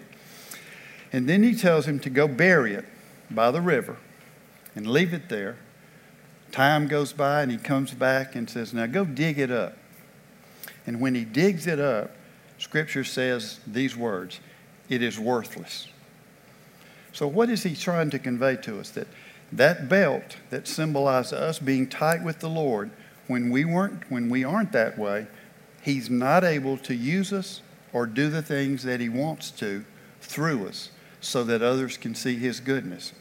And 1.12 1.28
then 1.28 1.42
he 1.42 1.54
tells 1.54 1.86
him 1.86 1.98
to 2.00 2.10
go 2.10 2.28
bury 2.28 2.74
it 2.74 2.84
by 3.30 3.50
the 3.50 3.60
river 3.60 3.96
and 4.74 4.86
leave 4.86 5.12
it 5.12 5.28
there. 5.28 5.56
Time 6.52 6.88
goes 6.88 7.12
by 7.12 7.42
and 7.42 7.50
he 7.50 7.58
comes 7.58 7.92
back 7.92 8.34
and 8.34 8.48
says, 8.50 8.74
Now 8.74 8.86
go 8.86 9.04
dig 9.04 9.38
it 9.38 9.50
up. 9.50 9.76
And 10.90 11.00
when 11.00 11.14
he 11.14 11.24
digs 11.24 11.68
it 11.68 11.78
up, 11.78 12.10
Scripture 12.58 13.04
says 13.04 13.60
these 13.64 13.96
words 13.96 14.40
it 14.88 15.04
is 15.04 15.20
worthless. 15.20 15.86
So, 17.12 17.28
what 17.28 17.48
is 17.48 17.62
he 17.62 17.76
trying 17.76 18.10
to 18.10 18.18
convey 18.18 18.56
to 18.56 18.80
us? 18.80 18.90
That 18.90 19.06
that 19.52 19.88
belt 19.88 20.38
that 20.50 20.66
symbolizes 20.66 21.32
us 21.32 21.60
being 21.60 21.86
tight 21.86 22.24
with 22.24 22.40
the 22.40 22.48
Lord, 22.48 22.90
when 23.28 23.50
we 23.50 23.64
weren't, 23.64 24.10
when 24.10 24.28
we 24.28 24.42
aren't 24.42 24.72
that 24.72 24.98
way, 24.98 25.28
he's 25.80 26.10
not 26.10 26.42
able 26.42 26.76
to 26.78 26.94
use 26.96 27.32
us 27.32 27.62
or 27.92 28.04
do 28.04 28.28
the 28.28 28.42
things 28.42 28.82
that 28.82 28.98
he 28.98 29.08
wants 29.08 29.52
to 29.52 29.84
through 30.20 30.66
us. 30.66 30.90
so 31.20 31.44
that 31.44 31.62
others 31.62 31.96
can 31.96 32.16
see 32.16 32.34
his 32.34 32.58
goodness. 32.58 33.12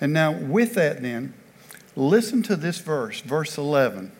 And 0.00 0.14
now, 0.14 0.32
with 0.32 0.72
that, 0.76 1.02
then, 1.02 1.34
listen 1.94 2.42
to 2.44 2.56
this 2.56 2.78
verse, 2.78 3.20
verse 3.20 3.58
11, 3.58 4.10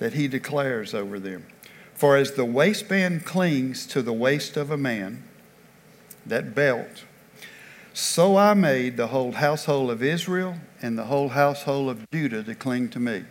that 0.00 0.12
he 0.12 0.28
declares 0.28 0.92
over 0.92 1.18
them. 1.18 1.46
For 2.02 2.16
as 2.16 2.32
the 2.32 2.44
waistband 2.44 3.24
clings 3.24 3.86
to 3.86 4.02
the 4.02 4.12
waist 4.12 4.56
of 4.56 4.72
a 4.72 4.76
man, 4.76 5.22
that 6.26 6.52
belt, 6.52 7.04
so 7.94 8.36
I 8.36 8.54
made 8.54 8.96
the 8.96 9.06
whole 9.06 9.30
household 9.30 9.88
of 9.88 10.02
Israel 10.02 10.56
and 10.80 10.98
the 10.98 11.04
whole 11.04 11.28
household 11.28 11.90
of 11.90 12.10
Judah 12.10 12.42
to 12.42 12.56
cling 12.56 12.88
to 12.88 12.98
me. 12.98 13.22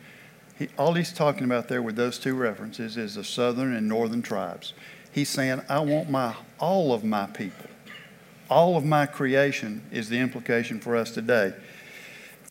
He, 0.57 0.69
all 0.77 0.93
he's 0.93 1.11
talking 1.11 1.43
about 1.43 1.67
there 1.67 1.81
with 1.81 1.97
those 1.97 2.17
two 2.17 2.33
references 2.33 2.95
is 2.95 3.15
the 3.15 3.25
southern 3.25 3.75
and 3.75 3.89
northern 3.89 4.21
tribes. 4.21 4.71
He's 5.11 5.27
saying, 5.27 5.61
I 5.67 5.81
want 5.81 6.09
my, 6.09 6.33
all 6.57 6.93
of 6.93 7.03
my 7.03 7.25
people, 7.25 7.69
all 8.49 8.77
of 8.77 8.85
my 8.85 9.05
creation 9.05 9.83
is 9.91 10.07
the 10.07 10.19
implication 10.19 10.79
for 10.79 10.95
us 10.95 11.11
today, 11.11 11.53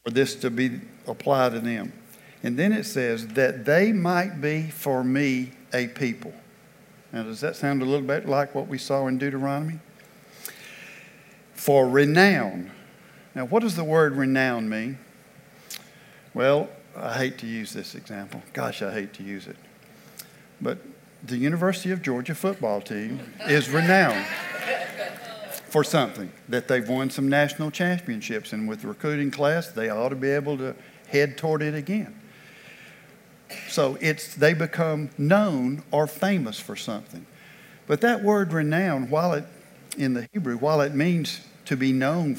for 0.04 0.10
this 0.10 0.34
to 0.34 0.50
be 0.50 0.82
applied 1.06 1.52
to 1.52 1.60
them. 1.60 1.94
And 2.42 2.58
then 2.58 2.74
it 2.74 2.84
says, 2.84 3.26
that 3.28 3.64
they 3.64 3.94
might 3.94 4.42
be 4.42 4.68
for 4.68 5.02
me 5.02 5.52
a 5.72 5.88
people. 5.88 6.32
Now, 7.12 7.24
does 7.24 7.40
that 7.40 7.56
sound 7.56 7.82
a 7.82 7.84
little 7.84 8.06
bit 8.06 8.28
like 8.28 8.54
what 8.54 8.68
we 8.68 8.78
saw 8.78 9.06
in 9.06 9.18
Deuteronomy? 9.18 9.80
For 11.54 11.88
renown. 11.88 12.70
Now, 13.34 13.46
what 13.46 13.62
does 13.62 13.76
the 13.76 13.84
word 13.84 14.16
renown 14.16 14.68
mean? 14.68 14.98
Well, 16.34 16.68
I 16.96 17.16
hate 17.18 17.38
to 17.38 17.46
use 17.46 17.72
this 17.72 17.94
example. 17.94 18.42
Gosh, 18.52 18.82
I 18.82 18.92
hate 18.92 19.12
to 19.14 19.22
use 19.22 19.46
it. 19.46 19.56
But 20.60 20.78
the 21.22 21.36
University 21.36 21.90
of 21.90 22.02
Georgia 22.02 22.34
football 22.34 22.80
team 22.80 23.20
is 23.48 23.68
renowned 23.68 24.26
for 25.68 25.84
something 25.84 26.32
that 26.48 26.66
they've 26.66 26.88
won 26.88 27.10
some 27.10 27.28
national 27.28 27.70
championships, 27.70 28.52
and 28.52 28.68
with 28.68 28.82
the 28.82 28.88
recruiting 28.88 29.30
class, 29.30 29.68
they 29.68 29.88
ought 29.88 30.08
to 30.08 30.16
be 30.16 30.30
able 30.30 30.56
to 30.58 30.74
head 31.08 31.36
toward 31.36 31.62
it 31.62 31.74
again. 31.74 32.19
So 33.68 33.98
it's 34.00 34.34
they 34.34 34.54
become 34.54 35.10
known 35.18 35.82
or 35.90 36.06
famous 36.06 36.58
for 36.58 36.76
something. 36.76 37.26
But 37.86 38.00
that 38.02 38.22
word 38.22 38.52
renown, 38.52 39.10
while 39.10 39.32
it 39.32 39.44
in 39.96 40.14
the 40.14 40.28
Hebrew, 40.32 40.56
while 40.56 40.80
it 40.80 40.94
means 40.94 41.40
to 41.66 41.76
be 41.76 41.92
known 41.92 42.38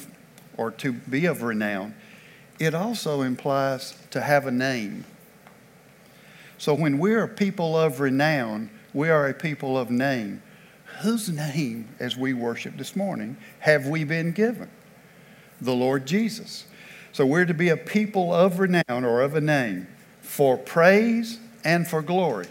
or 0.56 0.70
to 0.70 0.92
be 0.92 1.26
of 1.26 1.42
renown, 1.42 1.94
it 2.58 2.74
also 2.74 3.22
implies 3.22 3.96
to 4.10 4.20
have 4.20 4.46
a 4.46 4.50
name. 4.50 5.04
So 6.58 6.74
when 6.74 6.98
we're 6.98 7.24
a 7.24 7.28
people 7.28 7.76
of 7.76 8.00
renown, 8.00 8.70
we 8.94 9.10
are 9.10 9.28
a 9.28 9.34
people 9.34 9.76
of 9.76 9.90
name. 9.90 10.42
Whose 11.00 11.28
name, 11.28 11.88
as 11.98 12.16
we 12.16 12.32
worship 12.34 12.76
this 12.76 12.94
morning, 12.94 13.36
have 13.60 13.86
we 13.86 14.04
been 14.04 14.32
given? 14.32 14.70
The 15.60 15.74
Lord 15.74 16.06
Jesus. 16.06 16.66
So 17.12 17.26
we're 17.26 17.46
to 17.46 17.54
be 17.54 17.68
a 17.68 17.76
people 17.76 18.32
of 18.32 18.58
renown 18.58 19.04
or 19.04 19.22
of 19.22 19.34
a 19.34 19.40
name 19.40 19.86
for 20.32 20.56
praise 20.56 21.38
and 21.62 21.86
for 21.86 22.00
glory. 22.00 22.46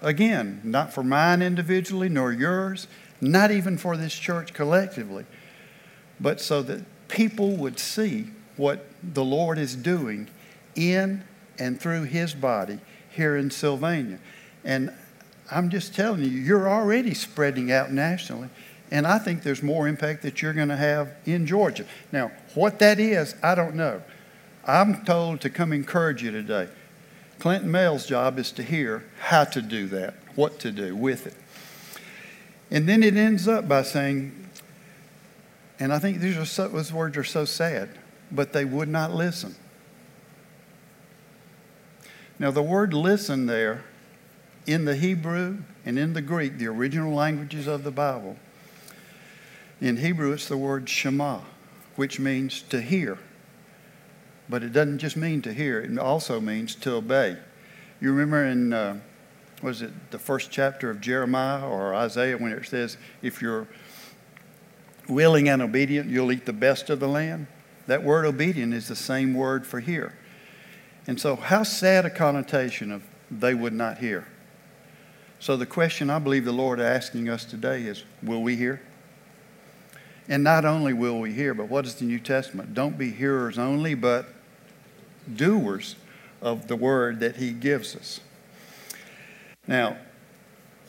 Again, 0.00 0.60
not 0.62 0.92
for 0.92 1.02
mine 1.02 1.42
individually 1.42 2.08
nor 2.08 2.30
yours, 2.30 2.86
not 3.20 3.50
even 3.50 3.76
for 3.76 3.96
this 3.96 4.14
church 4.14 4.54
collectively, 4.54 5.26
but 6.20 6.40
so 6.40 6.62
that 6.62 6.84
people 7.08 7.56
would 7.56 7.80
see 7.80 8.26
what 8.56 8.86
the 9.02 9.24
Lord 9.24 9.58
is 9.58 9.74
doing 9.74 10.28
in 10.76 11.24
and 11.58 11.80
through 11.80 12.04
his 12.04 12.34
body 12.34 12.78
here 13.10 13.36
in 13.36 13.50
Sylvania. 13.50 14.20
And 14.62 14.92
I'm 15.50 15.70
just 15.70 15.92
telling 15.92 16.22
you, 16.22 16.30
you're 16.30 16.70
already 16.70 17.14
spreading 17.14 17.72
out 17.72 17.90
nationally. 17.90 18.48
And 18.92 19.08
I 19.08 19.18
think 19.18 19.42
there's 19.42 19.60
more 19.60 19.88
impact 19.88 20.22
that 20.22 20.40
you're 20.40 20.52
going 20.52 20.68
to 20.68 20.76
have 20.76 21.12
in 21.26 21.48
Georgia. 21.48 21.84
Now, 22.12 22.30
what 22.54 22.78
that 22.78 23.00
is, 23.00 23.34
I 23.42 23.56
don't 23.56 23.74
know. 23.74 24.02
I'm 24.64 25.04
told 25.04 25.40
to 25.40 25.50
come 25.50 25.72
encourage 25.72 26.22
you 26.22 26.30
today. 26.30 26.68
Clint 27.38 27.64
and 27.64 27.72
Mel's 27.72 28.06
job 28.06 28.38
is 28.38 28.52
to 28.52 28.62
hear 28.62 29.04
how 29.20 29.44
to 29.44 29.60
do 29.60 29.86
that, 29.88 30.14
what 30.34 30.58
to 30.60 30.70
do 30.70 30.94
with 30.96 31.26
it. 31.26 31.34
And 32.70 32.88
then 32.88 33.02
it 33.02 33.16
ends 33.16 33.46
up 33.46 33.68
by 33.68 33.82
saying, 33.82 34.48
and 35.78 35.92
I 35.92 35.98
think 35.98 36.18
these, 36.18 36.36
are 36.36 36.44
so, 36.44 36.68
those 36.68 36.92
words 36.92 37.16
are 37.16 37.24
so 37.24 37.44
sad, 37.44 37.90
but 38.30 38.52
they 38.52 38.64
would 38.64 38.88
not 38.88 39.12
listen. 39.12 39.54
Now, 42.38 42.50
the 42.50 42.62
word 42.62 42.92
listen 42.94 43.46
there 43.46 43.84
in 44.66 44.86
the 44.86 44.96
Hebrew 44.96 45.58
and 45.84 45.98
in 45.98 46.14
the 46.14 46.22
Greek, 46.22 46.58
the 46.58 46.66
original 46.66 47.12
languages 47.12 47.66
of 47.66 47.84
the 47.84 47.90
Bible, 47.90 48.36
in 49.80 49.98
Hebrew 49.98 50.32
it's 50.32 50.48
the 50.48 50.56
word 50.56 50.88
shema, 50.88 51.40
which 51.96 52.18
means 52.18 52.62
to 52.62 52.80
hear. 52.80 53.18
But 54.48 54.62
it 54.62 54.72
doesn't 54.72 54.98
just 54.98 55.16
mean 55.16 55.42
to 55.42 55.52
hear, 55.52 55.80
it 55.80 55.98
also 55.98 56.40
means 56.40 56.74
to 56.76 56.94
obey. 56.94 57.36
You 58.00 58.12
remember 58.12 58.44
in, 58.44 58.72
uh, 58.72 59.00
was 59.62 59.82
it 59.82 59.92
the 60.10 60.18
first 60.18 60.50
chapter 60.50 60.90
of 60.90 61.00
Jeremiah 61.00 61.66
or 61.66 61.94
Isaiah 61.94 62.36
when 62.36 62.52
it 62.52 62.66
says, 62.66 62.98
if 63.22 63.40
you're 63.40 63.66
willing 65.08 65.48
and 65.48 65.62
obedient, 65.62 66.10
you'll 66.10 66.32
eat 66.32 66.44
the 66.44 66.52
best 66.52 66.90
of 66.90 67.00
the 67.00 67.08
land? 67.08 67.46
That 67.86 68.02
word 68.02 68.26
obedient 68.26 68.74
is 68.74 68.88
the 68.88 68.96
same 68.96 69.34
word 69.34 69.66
for 69.66 69.80
hear. 69.80 70.14
And 71.06 71.20
so, 71.20 71.36
how 71.36 71.62
sad 71.62 72.06
a 72.06 72.10
connotation 72.10 72.90
of 72.90 73.02
they 73.30 73.54
would 73.54 73.74
not 73.74 73.98
hear. 73.98 74.26
So, 75.38 75.56
the 75.56 75.66
question 75.66 76.08
I 76.08 76.18
believe 76.18 76.44
the 76.44 76.52
Lord 76.52 76.80
is 76.80 76.86
asking 76.86 77.28
us 77.28 77.44
today 77.44 77.82
is 77.82 78.04
will 78.22 78.42
we 78.42 78.56
hear? 78.56 78.80
And 80.28 80.42
not 80.42 80.64
only 80.64 80.94
will 80.94 81.20
we 81.20 81.32
hear, 81.32 81.52
but 81.52 81.68
what 81.68 81.84
is 81.84 81.96
the 81.96 82.06
New 82.06 82.18
Testament? 82.18 82.72
Don't 82.72 82.96
be 82.96 83.10
hearers 83.10 83.58
only, 83.58 83.94
but 83.94 84.26
doers 85.32 85.96
of 86.40 86.68
the 86.68 86.76
word 86.76 87.20
that 87.20 87.36
He 87.36 87.52
gives 87.52 87.96
us. 87.96 88.20
Now, 89.66 89.96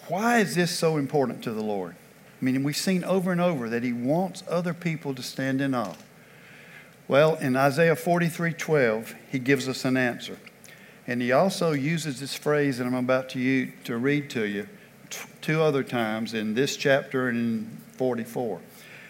why 0.07 0.39
is 0.39 0.55
this 0.55 0.71
so 0.71 0.97
important 0.97 1.43
to 1.43 1.51
the 1.51 1.63
Lord? 1.63 1.95
I 2.41 2.45
mean, 2.45 2.63
we've 2.63 2.75
seen 2.75 3.03
over 3.03 3.31
and 3.31 3.41
over 3.41 3.69
that 3.69 3.83
He 3.83 3.93
wants 3.93 4.43
other 4.49 4.73
people 4.73 5.15
to 5.15 5.23
stand 5.23 5.61
in 5.61 5.73
awe. 5.73 5.95
Well, 7.07 7.35
in 7.35 7.55
Isaiah 7.55 7.95
43 7.95 8.53
12, 8.53 9.15
He 9.31 9.39
gives 9.39 9.67
us 9.67 9.85
an 9.85 9.97
answer. 9.97 10.37
And 11.07 11.21
he 11.21 11.31
also 11.31 11.73
uses 11.73 12.19
this 12.19 12.35
phrase 12.35 12.77
that 12.77 12.87
I'm 12.87 12.95
about 12.95 13.29
to, 13.29 13.39
use, 13.39 13.71
to 13.83 13.97
read 13.97 14.29
to 14.31 14.45
you 14.45 14.67
two 15.41 15.61
other 15.61 15.83
times 15.83 16.33
in 16.33 16.55
this 16.55 16.75
chapter 16.75 17.29
and 17.29 17.37
in 17.37 17.77
44. 17.93 18.59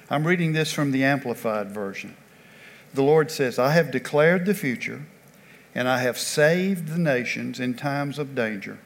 I'm 0.10 0.28
reading 0.28 0.54
this 0.54 0.74
from 0.74 0.92
the 0.92 1.04
Amplified 1.04 1.72
Version. 1.72 2.16
The 2.94 3.04
Lord 3.04 3.32
says, 3.32 3.58
I 3.58 3.72
have 3.72 3.92
declared 3.92 4.46
the 4.46 4.54
future, 4.54 5.06
and 5.76 5.88
I 5.88 6.00
have 6.00 6.18
saved 6.18 6.88
the 6.88 6.98
nations 6.98 7.60
in 7.60 7.76
times 7.76 8.18
of 8.18 8.34
danger, 8.34 8.80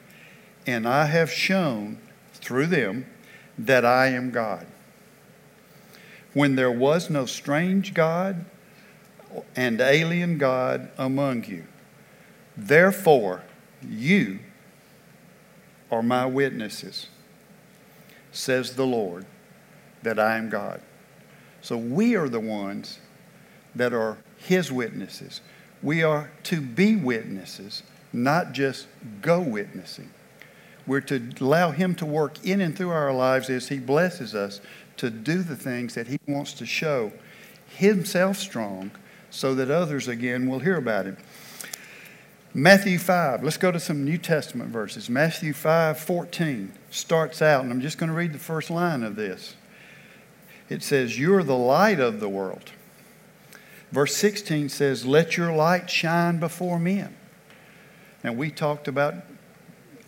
and 0.66 0.86
I 0.86 1.06
have 1.06 1.30
shown 1.30 1.98
through 2.34 2.66
them 2.66 3.06
that 3.56 3.84
I 3.84 4.08
am 4.08 4.30
God. 4.30 4.66
When 6.34 6.56
there 6.56 6.70
was 6.70 7.08
no 7.08 7.26
strange 7.26 7.94
God 7.94 8.44
and 9.56 9.80
alien 9.80 10.36
God 10.36 10.90
among 10.98 11.44
you, 11.44 11.64
Therefore, 12.56 13.42
you 13.82 14.40
are 15.90 16.02
my 16.02 16.26
witnesses, 16.26 17.08
says 18.32 18.76
the 18.76 18.86
Lord, 18.86 19.24
that 20.02 20.18
I 20.18 20.36
am 20.36 20.50
God. 20.50 20.82
So 21.62 21.78
we 21.78 22.16
are 22.16 22.28
the 22.28 22.40
ones 22.40 22.98
that 23.74 23.94
are 23.94 24.18
his 24.36 24.70
witnesses. 24.70 25.40
We 25.82 26.02
are 26.02 26.30
to 26.44 26.60
be 26.60 26.96
witnesses, 26.96 27.82
not 28.12 28.52
just 28.52 28.86
go 29.22 29.40
witnessing. 29.40 30.10
We're 30.86 31.00
to 31.02 31.30
allow 31.40 31.70
him 31.70 31.94
to 31.96 32.06
work 32.06 32.44
in 32.44 32.60
and 32.60 32.76
through 32.76 32.90
our 32.90 33.12
lives 33.12 33.48
as 33.48 33.68
he 33.68 33.78
blesses 33.78 34.34
us 34.34 34.60
to 34.96 35.10
do 35.10 35.42
the 35.42 35.56
things 35.56 35.94
that 35.94 36.08
he 36.08 36.18
wants 36.26 36.52
to 36.54 36.66
show 36.66 37.12
himself 37.68 38.36
strong 38.36 38.90
so 39.30 39.54
that 39.54 39.70
others 39.70 40.08
again 40.08 40.48
will 40.48 40.58
hear 40.58 40.76
about 40.76 41.06
him. 41.06 41.16
Matthew 42.52 42.98
5, 42.98 43.44
let's 43.44 43.56
go 43.56 43.70
to 43.70 43.78
some 43.78 44.04
New 44.04 44.18
Testament 44.18 44.70
verses. 44.70 45.08
Matthew 45.08 45.52
5 45.52 46.00
14 46.00 46.72
starts 46.90 47.40
out, 47.40 47.62
and 47.62 47.72
I'm 47.72 47.80
just 47.80 47.96
going 47.96 48.10
to 48.10 48.16
read 48.16 48.32
the 48.32 48.40
first 48.40 48.70
line 48.70 49.04
of 49.04 49.14
this. 49.14 49.54
It 50.68 50.82
says, 50.82 51.18
You're 51.18 51.44
the 51.44 51.56
light 51.56 52.00
of 52.00 52.18
the 52.18 52.28
world. 52.28 52.72
Verse 53.92 54.14
16 54.16 54.68
says, 54.68 55.04
Let 55.04 55.36
your 55.36 55.52
light 55.52 55.90
shine 55.90 56.38
before 56.38 56.78
men. 56.78 57.16
And 58.22 58.36
we 58.36 58.50
talked 58.50 58.86
about 58.86 59.14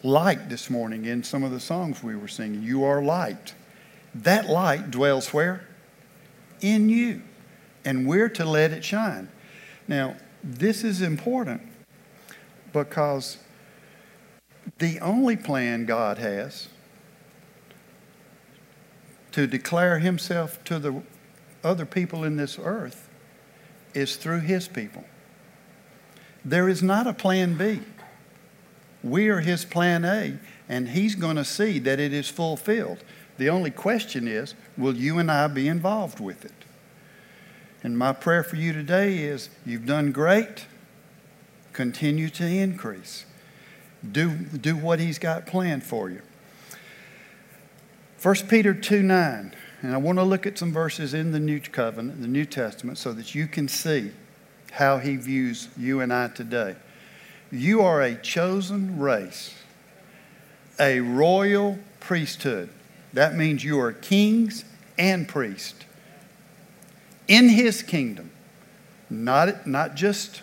light 0.03 0.49
this 0.49 0.71
morning 0.71 1.05
in 1.05 1.23
some 1.25 1.43
of 1.43 1.51
the 1.51 1.61
songs 1.61 2.03
we 2.03 2.15
were 2.15 2.29
singing. 2.29 2.63
You 2.63 2.85
are 2.85 3.03
light. 3.03 3.55
That 4.15 4.49
light 4.49 4.91
dwells 4.91 5.33
where? 5.33 5.67
In 6.61 6.89
you. 6.89 7.23
And 7.85 8.07
we're 8.07 8.29
to 8.31 8.45
let 8.45 8.71
it 8.71 8.85
shine. 8.85 9.29
Now, 9.89 10.17
this 10.45 10.85
is 10.85 11.03
important 11.03 11.63
because 12.73 13.39
the 14.79 15.01
only 15.01 15.37
plan 15.37 15.87
God 15.87 16.19
has 16.19 16.69
to 19.33 19.47
declare 19.47 19.99
himself 19.99 20.63
to 20.65 20.79
the 20.79 21.03
other 21.65 21.87
people 21.87 22.23
in 22.23 22.37
this 22.37 22.59
earth 22.63 23.09
is 23.95 24.17
through 24.17 24.41
His 24.41 24.69
people. 24.69 25.05
There 26.45 26.69
is 26.69 26.83
not 26.83 27.07
a 27.07 27.13
plan 27.13 27.55
B. 27.55 27.81
We 29.03 29.29
are 29.29 29.41
His 29.41 29.65
plan 29.65 30.05
A, 30.05 30.39
and 30.69 30.89
He's 30.89 31.15
going 31.15 31.37
to 31.37 31.45
see 31.45 31.79
that 31.81 32.01
it 32.01 32.13
is 32.13 32.29
fulfilled. 32.29 33.03
The 33.39 33.49
only 33.49 33.71
question 33.71 34.29
is 34.29 34.55
will 34.77 34.97
you 34.97 35.19
and 35.19 35.31
I 35.31 35.47
be 35.49 35.69
involved 35.69 36.21
with 36.21 36.45
it? 36.45 36.53
And 37.83 37.99
my 37.99 38.13
prayer 38.13 38.45
for 38.45 38.57
you 38.57 38.73
today 38.73 39.19
is 39.19 39.51
you've 39.67 39.87
done 39.87 40.13
great, 40.13 40.67
continue 41.73 42.29
to 42.31 42.47
increase. 42.47 43.25
Do, 44.11 44.31
do 44.31 44.77
what 44.77 45.01
He's 45.01 45.19
got 45.19 45.47
planned 45.47 45.85
for 45.85 46.11
you. 46.11 46.23
1 48.23 48.35
Peter 48.49 48.73
2 48.73 49.03
9. 49.03 49.55
And 49.83 49.93
I 49.93 49.97
want 49.97 50.19
to 50.19 50.25
look 50.25 50.47
at 50.47 50.59
some 50.59 50.73
verses 50.73 51.13
in 51.13 51.33
the 51.33 51.41
New 51.41 51.61
Covenant, 51.61 52.21
the 52.21 52.29
New 52.29 52.45
Testament, 52.45 52.99
so 52.99 53.13
that 53.13 53.35
you 53.35 53.47
can 53.47 53.69
see 53.69 54.13
how 54.71 54.99
he 54.99 55.17
views 55.17 55.69
you 55.77 56.01
and 56.01 56.13
I 56.13 56.29
today. 56.29 56.77
You 57.51 57.83
are 57.83 58.01
a 58.01 58.15
chosen 58.15 58.99
race, 58.99 59.55
a 60.79 61.01
royal 61.01 61.79
priesthood. 62.01 62.71
That 63.13 63.35
means 63.35 63.65
you 63.65 63.79
are 63.81 63.93
kings 63.93 64.65
and 64.97 65.29
priests 65.29 65.85
in 67.29 67.49
his 67.49 67.83
kingdom, 67.83 68.31
not, 69.09 69.67
not 69.67 69.95
just 69.95 70.43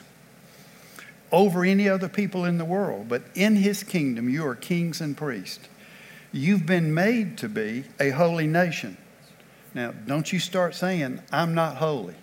over 1.31 1.63
any 1.63 1.87
other 1.87 2.09
people 2.09 2.45
in 2.45 2.57
the 2.57 2.65
world, 2.65 3.07
but 3.07 3.21
in 3.35 3.57
his 3.57 3.83
kingdom, 3.83 4.29
you 4.29 4.45
are 4.47 4.55
kings 4.55 5.01
and 5.01 5.15
priests. 5.15 5.67
You've 6.31 6.65
been 6.65 6.93
made 6.93 7.37
to 7.39 7.49
be 7.49 7.83
a 7.99 8.09
holy 8.09 8.47
nation. 8.47 8.97
Now, 9.73 9.91
don't 9.91 10.31
you 10.31 10.39
start 10.39 10.75
saying, 10.75 11.21
I'm 11.31 11.53
not 11.53 11.77
holy. 11.77 12.15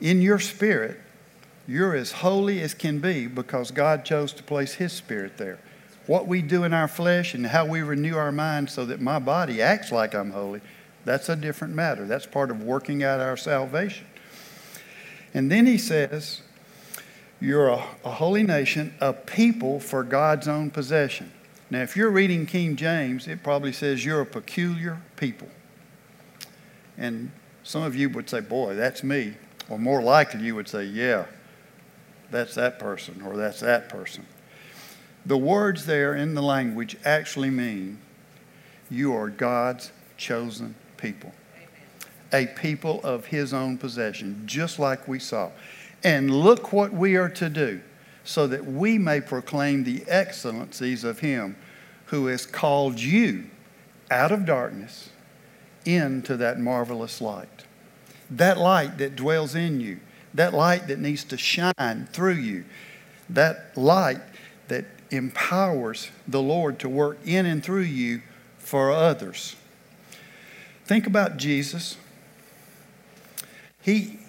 In 0.00 0.20
your 0.20 0.38
spirit, 0.38 0.98
you're 1.66 1.94
as 1.94 2.12
holy 2.12 2.60
as 2.60 2.74
can 2.74 2.98
be 2.98 3.26
because 3.26 3.70
God 3.70 4.04
chose 4.04 4.32
to 4.34 4.42
place 4.42 4.74
His 4.74 4.92
spirit 4.92 5.38
there. 5.38 5.58
What 6.06 6.26
we 6.26 6.42
do 6.42 6.64
in 6.64 6.74
our 6.74 6.88
flesh 6.88 7.34
and 7.34 7.46
how 7.46 7.66
we 7.66 7.82
renew 7.82 8.16
our 8.16 8.32
mind 8.32 8.70
so 8.70 8.84
that 8.86 9.00
my 9.00 9.18
body 9.18 9.62
acts 9.62 9.92
like 9.92 10.14
I'm 10.14 10.32
holy, 10.32 10.60
that's 11.04 11.28
a 11.28 11.36
different 11.36 11.74
matter. 11.74 12.06
That's 12.06 12.26
part 12.26 12.50
of 12.50 12.62
working 12.62 13.02
out 13.02 13.20
our 13.20 13.36
salvation. 13.36 14.06
And 15.32 15.50
then 15.50 15.66
He 15.66 15.78
says, 15.78 16.42
You're 17.40 17.68
a, 17.68 17.86
a 18.04 18.10
holy 18.10 18.42
nation, 18.42 18.94
a 19.00 19.12
people 19.12 19.80
for 19.80 20.02
God's 20.02 20.48
own 20.48 20.70
possession. 20.70 21.32
Now, 21.70 21.82
if 21.82 21.96
you're 21.96 22.10
reading 22.10 22.46
King 22.46 22.74
James, 22.74 23.28
it 23.28 23.44
probably 23.44 23.72
says 23.72 24.04
you're 24.04 24.22
a 24.22 24.26
peculiar 24.26 25.00
people. 25.16 25.48
And 27.00 27.32
some 27.64 27.82
of 27.82 27.96
you 27.96 28.10
would 28.10 28.30
say, 28.30 28.40
Boy, 28.40 28.76
that's 28.76 29.02
me. 29.02 29.34
Or 29.68 29.78
more 29.78 30.02
likely, 30.02 30.42
you 30.42 30.54
would 30.54 30.68
say, 30.68 30.84
Yeah, 30.84 31.24
that's 32.30 32.54
that 32.54 32.78
person, 32.78 33.22
or 33.22 33.36
that's 33.36 33.60
that 33.60 33.88
person. 33.88 34.26
The 35.26 35.36
words 35.36 35.86
there 35.86 36.14
in 36.14 36.34
the 36.34 36.42
language 36.42 36.96
actually 37.04 37.50
mean 37.50 37.98
you 38.90 39.14
are 39.14 39.28
God's 39.28 39.90
chosen 40.16 40.74
people, 40.96 41.32
a 42.32 42.46
people 42.46 43.00
of 43.02 43.26
His 43.26 43.52
own 43.52 43.78
possession, 43.78 44.42
just 44.46 44.78
like 44.78 45.08
we 45.08 45.18
saw. 45.18 45.50
And 46.04 46.30
look 46.30 46.72
what 46.72 46.92
we 46.92 47.16
are 47.16 47.28
to 47.30 47.48
do 47.48 47.80
so 48.24 48.46
that 48.46 48.64
we 48.64 48.98
may 48.98 49.20
proclaim 49.20 49.84
the 49.84 50.04
excellencies 50.06 51.04
of 51.04 51.20
Him 51.20 51.56
who 52.06 52.26
has 52.26 52.44
called 52.44 53.00
you 53.00 53.44
out 54.10 54.32
of 54.32 54.44
darkness 54.44 55.10
into 55.84 56.36
that 56.36 56.58
marvelous 56.58 57.20
light. 57.20 57.64
That 58.30 58.58
light 58.58 58.98
that 58.98 59.16
dwells 59.16 59.54
in 59.54 59.80
you, 59.80 60.00
that 60.34 60.54
light 60.54 60.86
that 60.88 60.98
needs 60.98 61.24
to 61.24 61.36
shine 61.36 62.08
through 62.12 62.34
you, 62.34 62.64
that 63.28 63.76
light 63.76 64.20
that 64.68 64.84
empowers 65.10 66.10
the 66.28 66.42
Lord 66.42 66.78
to 66.80 66.88
work 66.88 67.18
in 67.24 67.46
and 67.46 67.62
through 67.62 67.82
you 67.82 68.22
for 68.58 68.92
others. 68.92 69.56
Think 70.84 71.06
about 71.06 71.36
Jesus. 71.36 71.96
He, 73.80 74.20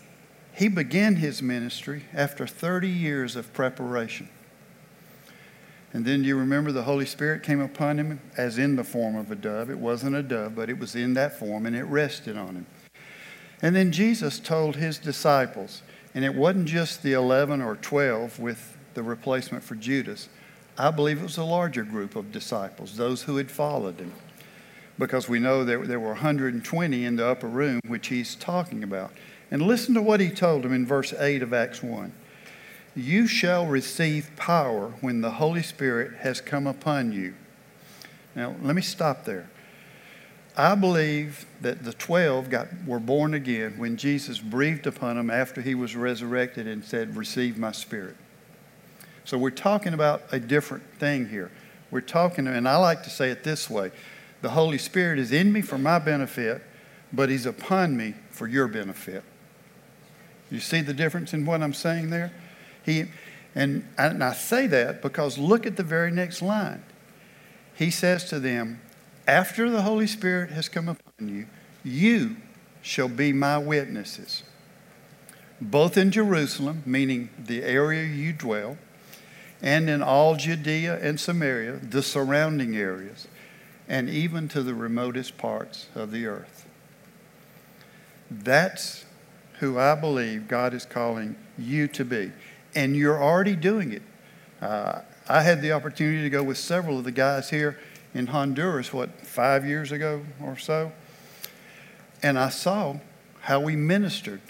he 0.54 0.68
began 0.68 1.18
his 1.18 1.42
ministry 1.42 2.06
after 2.14 2.48
30 2.48 2.88
years 2.88 3.36
of 3.36 3.54
preparation. 3.54 4.30
And 5.94 6.06
then 6.06 6.22
do 6.22 6.28
you 6.28 6.38
remember 6.38 6.72
the 6.72 6.84
Holy 6.84 7.06
Spirit 7.06 7.44
came 7.44 7.60
upon 7.60 7.98
him 7.98 8.22
as 8.38 8.58
in 8.58 8.76
the 8.78 8.84
form 8.84 9.16
of 9.16 9.30
a 9.30 9.36
dove? 9.36 9.70
It 9.70 9.78
wasn't 9.78 10.16
a 10.16 10.24
dove, 10.24 10.56
but 10.56 10.70
it 10.70 10.80
was 10.80 10.96
in 10.96 11.14
that 11.16 11.38
form 11.38 11.66
and 11.66 11.76
it 11.76 11.84
rested 11.84 12.38
on 12.38 12.56
him. 12.56 12.66
And 13.62 13.76
then 13.76 13.92
Jesus 13.92 14.40
told 14.40 14.78
his 14.78 14.98
disciples, 14.98 15.84
and 16.16 16.26
it 16.26 16.34
wasn't 16.34 16.68
just 16.68 17.04
the 17.04 17.14
11 17.14 17.62
or 17.62 17.76
12 17.76 18.40
with 18.40 18.78
the 18.94 19.04
replacement 19.04 19.64
for 19.64 19.76
Judas. 19.76 20.30
I 20.78 20.92
believe 20.92 21.20
it 21.20 21.24
was 21.24 21.38
a 21.38 21.44
larger 21.44 21.84
group 21.84 22.16
of 22.16 22.32
disciples, 22.32 22.98
those 22.98 23.24
who 23.24 23.38
had 23.38 23.52
followed 23.52 24.00
him. 24.00 24.14
Because 24.98 25.30
we 25.30 25.40
know 25.40 25.64
there, 25.64 25.86
there 25.86 26.00
were 26.00 26.10
120 26.10 27.06
in 27.06 27.16
the 27.16 27.26
upper 27.26 27.48
room, 27.48 27.80
which 27.88 28.08
he's 28.08 28.36
talking 28.36 28.84
about. 28.84 29.12
And 29.52 29.62
listen 29.62 29.94
to 29.96 30.02
what 30.02 30.20
he 30.20 30.30
told 30.30 30.64
them 30.64 30.74
in 30.74 30.86
verse 30.86 31.14
8 31.14 31.44
of 31.44 31.54
Acts 31.54 31.84
1. 31.84 32.14
You 32.96 33.28
shall 33.28 33.66
receive 33.66 34.32
power 34.36 34.94
when 35.02 35.22
the 35.22 35.32
Holy 35.32 35.64
Spirit 35.64 36.18
has 36.20 36.42
come 36.42 36.68
upon 36.68 37.14
you. 37.14 37.34
Now, 38.36 38.56
let 38.62 38.76
me 38.76 38.82
stop 38.82 39.26
there. 39.26 39.50
I 40.58 40.76
believe 40.76 41.46
that 41.62 41.86
the 41.86 41.94
12 41.94 42.50
got, 42.50 42.68
were 42.86 43.00
born 43.00 43.34
again 43.34 43.76
when 43.78 43.96
Jesus 43.96 44.40
breathed 44.40 44.86
upon 44.86 45.16
them 45.16 45.30
after 45.30 45.62
he 45.62 45.76
was 45.76 45.96
resurrected 45.96 46.68
and 46.68 46.84
said, 46.84 47.16
Receive 47.16 47.58
my 47.58 47.72
spirit. 47.72 48.18
So 49.24 49.38
we're 49.38 49.52
talking 49.52 49.94
about 49.94 50.24
a 50.34 50.40
different 50.40 50.84
thing 51.00 51.30
here. 51.30 51.52
We're 51.90 52.02
talking, 52.02 52.48
and 52.48 52.68
I 52.68 52.76
like 52.78 53.04
to 53.04 53.10
say 53.10 53.30
it 53.30 53.44
this 53.44 53.70
way 53.70 53.92
the 54.42 54.50
Holy 54.50 54.78
Spirit 54.78 55.20
is 55.20 55.32
in 55.32 55.54
me 55.54 55.62
for 55.62 55.78
my 55.78 56.00
benefit, 56.00 56.62
but 57.14 57.30
he's 57.30 57.46
upon 57.46 57.96
me 57.96 58.16
for 58.32 58.48
your 58.48 58.68
benefit. 58.68 59.24
You 60.50 60.60
see 60.60 60.82
the 60.82 60.94
difference 60.94 61.34
in 61.34 61.46
what 61.46 61.62
I'm 61.62 61.74
saying 61.74 62.10
there? 62.10 62.32
He, 62.84 63.06
and, 63.54 63.88
and 63.98 64.24
I 64.24 64.34
say 64.34 64.68
that 64.68 65.02
because 65.02 65.38
look 65.38 65.66
at 65.66 65.78
the 65.78 65.84
very 65.84 66.12
next 66.12 66.42
line. 66.42 66.84
He 67.76 67.92
says 67.92 68.26
to 68.26 68.40
them, 68.40 68.82
After 69.28 69.70
the 69.70 69.82
Holy 69.82 70.08
Spirit 70.08 70.52
has 70.52 70.70
come 70.70 70.88
upon 70.88 71.30
you, 71.30 71.48
you 71.84 72.38
shall 72.82 73.08
be 73.08 73.34
my 73.34 73.58
witnesses, 73.58 74.44
both 75.60 75.98
in 75.98 76.12
Jerusalem, 76.12 76.84
meaning 76.86 77.30
the 77.38 77.64
area 77.64 78.04
you 78.04 78.34
dwell, 78.34 78.78
and 79.62 79.90
in 79.90 80.02
all 80.02 80.36
Judea 80.36 81.00
and 81.02 81.20
Samaria, 81.20 81.78
the 81.78 82.02
surrounding 82.02 82.76
areas, 82.76 83.28
and 83.88 84.10
even 84.10 84.48
to 84.50 84.64
the 84.64 84.74
remotest 84.74 85.38
parts 85.38 85.88
of 85.94 86.12
the 86.12 86.26
earth. 86.26 86.66
That's 88.30 89.06
who 89.60 89.78
I 89.78 89.96
believe 89.96 90.48
God 90.48 90.74
is 90.74 90.86
calling 90.86 91.36
you 91.58 91.88
to 91.90 92.06
be 92.06 92.32
and 92.76 92.96
you're 92.96 93.22
already 93.22 93.56
doing 93.56 93.92
it. 93.92 94.02
Uh, 94.62 95.02
I 95.28 95.42
had 95.42 95.62
the 95.62 95.72
opportunity 95.72 96.22
to 96.24 96.30
go 96.30 96.44
with 96.44 96.58
several 96.58 96.98
of 96.98 97.04
the 97.04 97.12
guys 97.12 97.50
here 97.50 97.78
in 98.14 98.28
Honduras, 98.28 98.92
what, 98.92 99.10
five 99.26 99.66
years 99.66 99.92
ago 99.92 100.22
or 100.44 100.58
so? 100.58 100.92
And 102.22 102.38
I 102.38 102.50
saw 102.50 102.98
how 103.42 103.60
we 103.60 103.76
ministered 103.76 104.42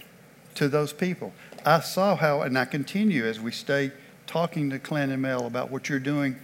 to 0.55 0.67
those 0.67 0.93
people. 0.93 1.33
I 1.65 1.79
saw 1.79 2.15
how, 2.15 2.41
and 2.41 2.57
I 2.57 2.65
continue 2.65 3.25
as 3.25 3.39
we 3.39 3.51
stay 3.51 3.91
talking 4.27 4.69
to 4.71 4.79
Clint 4.79 5.11
and 5.11 5.21
Mel 5.21 5.45
about 5.45 5.71
what 5.71 5.89
you're 5.89 5.99
doing 5.99 6.35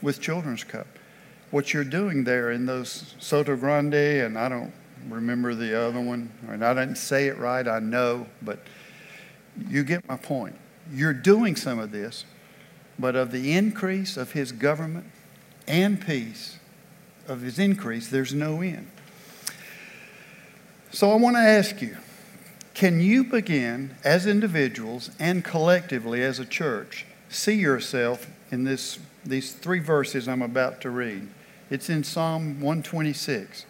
with 0.00 0.20
Children's 0.20 0.64
Cup, 0.64 0.86
what 1.50 1.74
you're 1.74 1.84
doing 1.84 2.24
there 2.24 2.50
in 2.50 2.66
those 2.66 3.14
Soto 3.18 3.56
Grande, 3.56 3.94
and 3.94 4.38
I 4.38 4.48
don't 4.48 4.72
remember 5.08 5.54
the 5.54 5.78
other 5.78 6.00
one, 6.00 6.30
and 6.48 6.64
I 6.64 6.74
didn't 6.74 6.96
say 6.96 7.26
it 7.26 7.38
right, 7.38 7.66
I 7.66 7.80
know, 7.80 8.26
but 8.40 8.60
you 9.68 9.82
get 9.82 10.06
my 10.08 10.16
point. 10.16 10.56
You're 10.92 11.14
doing 11.14 11.56
some 11.56 11.78
of 11.78 11.90
this, 11.90 12.24
but 12.98 13.16
of 13.16 13.32
the 13.32 13.52
increase 13.52 14.16
of 14.16 14.32
his 14.32 14.52
government 14.52 15.06
and 15.66 16.04
peace, 16.04 16.58
of 17.26 17.40
his 17.40 17.58
increase, 17.58 18.08
there's 18.08 18.34
no 18.34 18.60
end. 18.60 18.90
So 20.92 21.10
I 21.10 21.14
want 21.16 21.36
to 21.36 21.40
ask 21.40 21.80
you 21.80 21.96
can 22.74 23.00
you 23.00 23.24
begin 23.24 23.96
as 24.02 24.26
individuals 24.26 25.10
and 25.18 25.44
collectively 25.44 26.22
as 26.22 26.38
a 26.38 26.44
church 26.44 27.06
see 27.28 27.54
yourself 27.54 28.26
in 28.50 28.64
this, 28.64 28.98
these 29.24 29.52
three 29.52 29.78
verses 29.78 30.28
I'm 30.28 30.42
about 30.42 30.80
to 30.82 30.90
read? 30.90 31.28
It's 31.70 31.88
in 31.88 32.04
Psalm 32.04 32.60
126. 32.60 33.64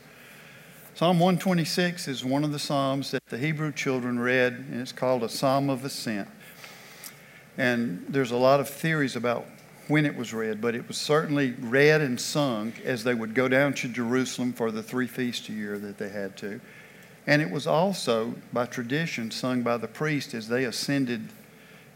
Psalm 0.95 1.19
126 1.19 2.09
is 2.09 2.25
one 2.25 2.43
of 2.43 2.53
the 2.53 2.59
Psalms 2.59 3.13
that 3.13 3.27
the 3.27 3.39
Hebrew 3.39 3.73
children 3.73 4.19
read, 4.19 4.53
and 4.53 4.81
it's 4.81 4.93
called 4.93 5.23
a 5.23 5.29
Psalm 5.29 5.71
of 5.71 5.85
Ascent. 5.85 6.29
And 7.59 8.05
there's 8.09 8.31
a 8.31 8.37
lot 8.37 8.61
of 8.61 8.69
theories 8.69 9.17
about 9.17 9.47
when 9.89 10.07
it 10.07 10.17
was 10.17 10.33
read, 10.33 10.61
but 10.61 10.75
it 10.75 10.87
was 10.89 10.97
certainly 10.97 11.53
read 11.61 12.01
and 12.01 12.21
sung 12.21 12.73
as 12.85 13.05
they 13.05 13.15
would 13.15 13.35
go 13.35 13.49
down 13.49 13.75
to 13.75 13.89
Jerusalem 13.89 14.53
for 14.53 14.71
the 14.71 14.83
three 14.83 15.07
feasts 15.07 15.49
a 15.49 15.53
year 15.53 15.79
that 15.79 15.99
they 15.99 16.09
had 16.09 16.37
to. 16.39 16.61
And 17.27 17.43
it 17.43 17.51
was 17.51 17.67
also, 17.67 18.35
by 18.53 18.67
tradition, 18.67 19.31
sung 19.31 19.63
by 19.63 19.77
the 19.77 19.89
priest 19.89 20.35
as 20.35 20.49
they 20.49 20.65
ascended 20.65 21.29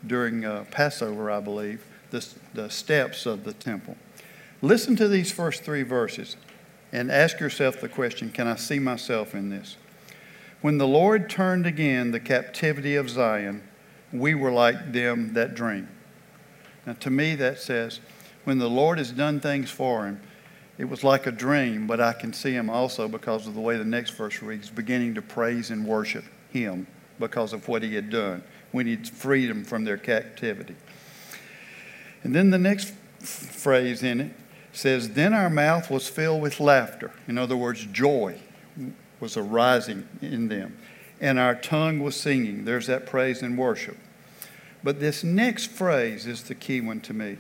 during 0.06 0.44
uh, 0.44 0.64
Passover, 0.70 1.30
I 1.30 1.40
believe, 1.40 1.84
the, 2.10 2.26
the 2.54 2.70
steps 2.70 3.26
of 3.26 3.44
the 3.44 3.52
temple. 3.52 3.96
Listen 4.62 4.94
to 4.96 5.08
these 5.08 5.32
first 5.32 5.64
three 5.64 5.82
verses 5.82 6.36
and 6.92 7.10
ask 7.10 7.40
yourself 7.40 7.80
the 7.80 7.88
question 7.88 8.30
Can 8.30 8.46
I 8.46 8.56
see 8.56 8.78
myself 8.78 9.34
in 9.34 9.50
this? 9.50 9.76
When 10.60 10.78
the 10.78 10.86
Lord 10.86 11.28
turned 11.28 11.66
again 11.66 12.12
the 12.12 12.20
captivity 12.20 12.96
of 12.96 13.10
Zion, 13.10 13.62
we 14.12 14.34
were 14.34 14.52
like 14.52 14.92
them 14.92 15.32
that 15.34 15.54
dream. 15.54 15.88
Now, 16.86 16.94
to 16.94 17.10
me, 17.10 17.34
that 17.36 17.58
says, 17.58 18.00
when 18.44 18.58
the 18.58 18.70
Lord 18.70 18.98
has 18.98 19.10
done 19.10 19.40
things 19.40 19.70
for 19.70 20.06
him, 20.06 20.20
it 20.78 20.84
was 20.84 21.02
like 21.02 21.26
a 21.26 21.32
dream, 21.32 21.86
but 21.86 22.00
I 22.00 22.12
can 22.12 22.32
see 22.32 22.52
him 22.52 22.68
also 22.68 23.08
because 23.08 23.46
of 23.46 23.54
the 23.54 23.60
way 23.60 23.76
the 23.76 23.84
next 23.84 24.10
verse 24.10 24.42
reads, 24.42 24.70
beginning 24.70 25.14
to 25.14 25.22
praise 25.22 25.70
and 25.70 25.86
worship 25.86 26.24
him 26.50 26.86
because 27.18 27.52
of 27.52 27.66
what 27.66 27.82
he 27.82 27.94
had 27.94 28.10
done 28.10 28.42
when 28.72 28.86
he'd 28.86 29.08
freed 29.08 29.46
them 29.46 29.64
from 29.64 29.84
their 29.84 29.96
captivity. 29.96 30.76
And 32.22 32.34
then 32.34 32.50
the 32.50 32.58
next 32.58 32.92
phrase 33.20 34.02
in 34.02 34.20
it 34.20 34.32
says, 34.72 35.10
Then 35.10 35.32
our 35.32 35.48
mouth 35.48 35.90
was 35.90 36.08
filled 36.08 36.42
with 36.42 36.60
laughter. 36.60 37.12
In 37.26 37.38
other 37.38 37.56
words, 37.56 37.86
joy 37.86 38.38
was 39.18 39.36
arising 39.36 40.06
in 40.20 40.48
them. 40.48 40.76
And 41.20 41.38
our 41.38 41.55
tongue 41.55 42.00
was 42.00 42.14
singing. 42.14 42.64
There's 42.64 42.87
that 42.88 43.07
praise 43.07 43.42
and 43.42 43.57
worship. 43.57 43.96
But 44.83 45.00
this 45.00 45.24
next 45.24 45.70
phrase 45.70 46.26
is 46.26 46.42
the 46.44 46.55
key 46.55 46.81
one 46.81 47.00
to 47.00 47.14
me. 47.14 47.38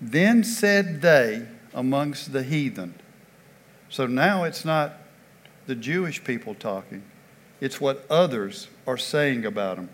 Then 0.00 0.44
said 0.44 1.02
they 1.02 1.46
amongst 1.74 2.32
the 2.32 2.42
heathen. 2.42 2.94
So 3.88 4.06
now 4.06 4.44
it's 4.44 4.64
not 4.64 4.98
the 5.66 5.74
Jewish 5.74 6.22
people 6.22 6.54
talking, 6.54 7.02
it's 7.60 7.80
what 7.80 8.06
others 8.08 8.68
are 8.86 8.96
saying 8.96 9.44
about 9.44 9.76
them. 9.76 9.88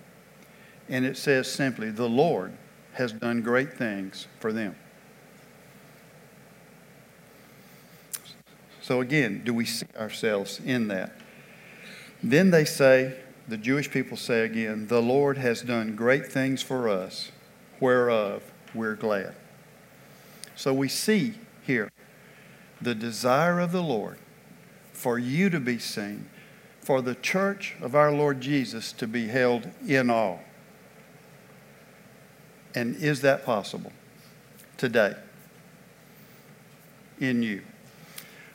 And 0.89 1.05
it 1.05 1.17
says 1.17 1.51
simply, 1.51 1.91
The 1.91 2.09
Lord 2.09 2.53
has 2.95 3.13
done 3.13 3.41
great 3.41 3.73
things 3.75 4.27
for 4.39 4.53
them. 4.53 4.77
So 8.83 9.01
again, 9.01 9.43
do 9.45 9.55
we 9.55 9.65
see 9.65 9.87
ourselves 9.97 10.61
in 10.65 10.89
that? 10.89 11.17
Then 12.23 12.51
they 12.51 12.65
say, 12.65 13.17
the 13.49 13.57
Jewish 13.57 13.91
people 13.91 14.17
say 14.17 14.45
again, 14.45 14.87
The 14.87 15.03
Lord 15.03 15.37
has 15.39 15.63
done 15.63 15.97
great 15.97 16.27
things 16.27 16.63
for 16.63 16.89
us, 16.89 17.33
whereof 17.81 18.43
we're 18.75 18.95
glad. 18.95 19.35
So 20.55 20.73
we 20.73 20.89
see 20.89 21.35
here 21.63 21.91
the 22.81 22.95
desire 22.95 23.59
of 23.59 23.73
the 23.73 23.83
Lord 23.83 24.19
for 24.93 25.19
you 25.19 25.51
to 25.51 25.59
be 25.59 25.79
seen, 25.79 26.29
for 26.81 27.03
the 27.03 27.15
church 27.15 27.77
of 27.81 27.95
our 27.95 28.13
Lord 28.13 28.41
Jesus 28.41 28.93
to 28.93 29.07
be 29.07 29.29
held 29.29 29.71
in 29.87 30.11
awe. 30.11 30.39
And 32.75 32.97
is 32.97 33.21
that 33.23 33.45
possible 33.45 33.93
today 34.77 35.15
in 37.21 37.43
you? 37.43 37.63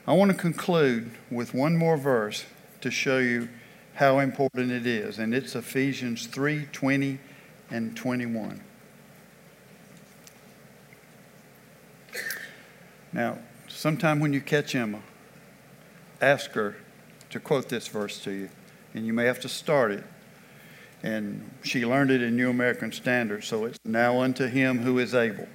I 0.08 0.14
want 0.14 0.32
to 0.32 0.38
conclude 0.38 1.12
with 1.30 1.54
one 1.54 1.76
more 1.76 1.98
verse 1.98 2.46
to 2.82 2.90
show 2.90 3.18
you 3.18 3.50
how 3.98 4.20
important 4.20 4.72
it 4.72 4.86
is, 4.86 5.18
and 5.18 5.34
it's 5.34 5.56
Ephesians 5.56 6.28
3 6.28 6.68
20 6.72 7.18
and 7.72 7.98
21. 7.98 8.62
Now, 13.12 13.40
sometime 13.68 14.20
when 14.20 14.34
you 14.34 14.42
catch 14.42 14.76
Emma, 14.76 15.00
ask 16.22 16.52
her 16.52 16.76
to 17.32 17.40
quote 17.40 17.70
this 17.70 17.88
verse 17.88 18.24
to 18.24 18.32
you, 18.32 18.50
and 18.94 19.08
you 19.08 19.14
may 19.14 19.26
have 19.26 19.40
to 19.40 19.50
start 19.50 19.92
it. 19.92 20.04
And 21.02 21.50
she 21.64 21.84
learned 21.84 22.12
it 22.12 22.22
in 22.22 22.36
New 22.36 22.52
American 22.52 22.92
Standard, 22.92 23.44
so 23.46 23.66
it's 23.66 23.80
now 23.84 24.22
unto 24.22 24.46
him 24.46 24.80
who 24.80 25.00
is 25.00 25.16
able 25.16 25.48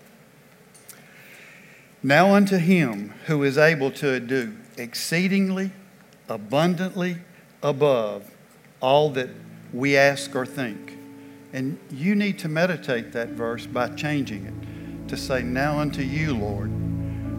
now 2.03 2.35
unto 2.35 2.57
him 2.57 3.15
who 3.27 3.45
is 3.45 3.57
able 3.57 3.93
to 3.93 4.19
do 4.19 4.57
exceedingly 4.77 5.71
abundantly 6.29 7.19
above 7.63 8.32
all 8.83 9.09
that 9.11 9.31
we 9.73 9.97
ask 9.97 10.35
or 10.37 10.45
think. 10.45 10.99
And 11.55 11.79
you 11.91 12.15
need 12.15 12.39
to 12.41 12.49
meditate 12.49 13.13
that 13.13 13.31
verse 13.31 13.67
by 13.67 13.89
changing 13.91 14.47
it 14.47 15.09
to 15.09 15.17
say, 15.17 15.43
Now 15.43 15.79
unto 15.79 16.03
you, 16.03 16.37
Lord, 16.37 16.71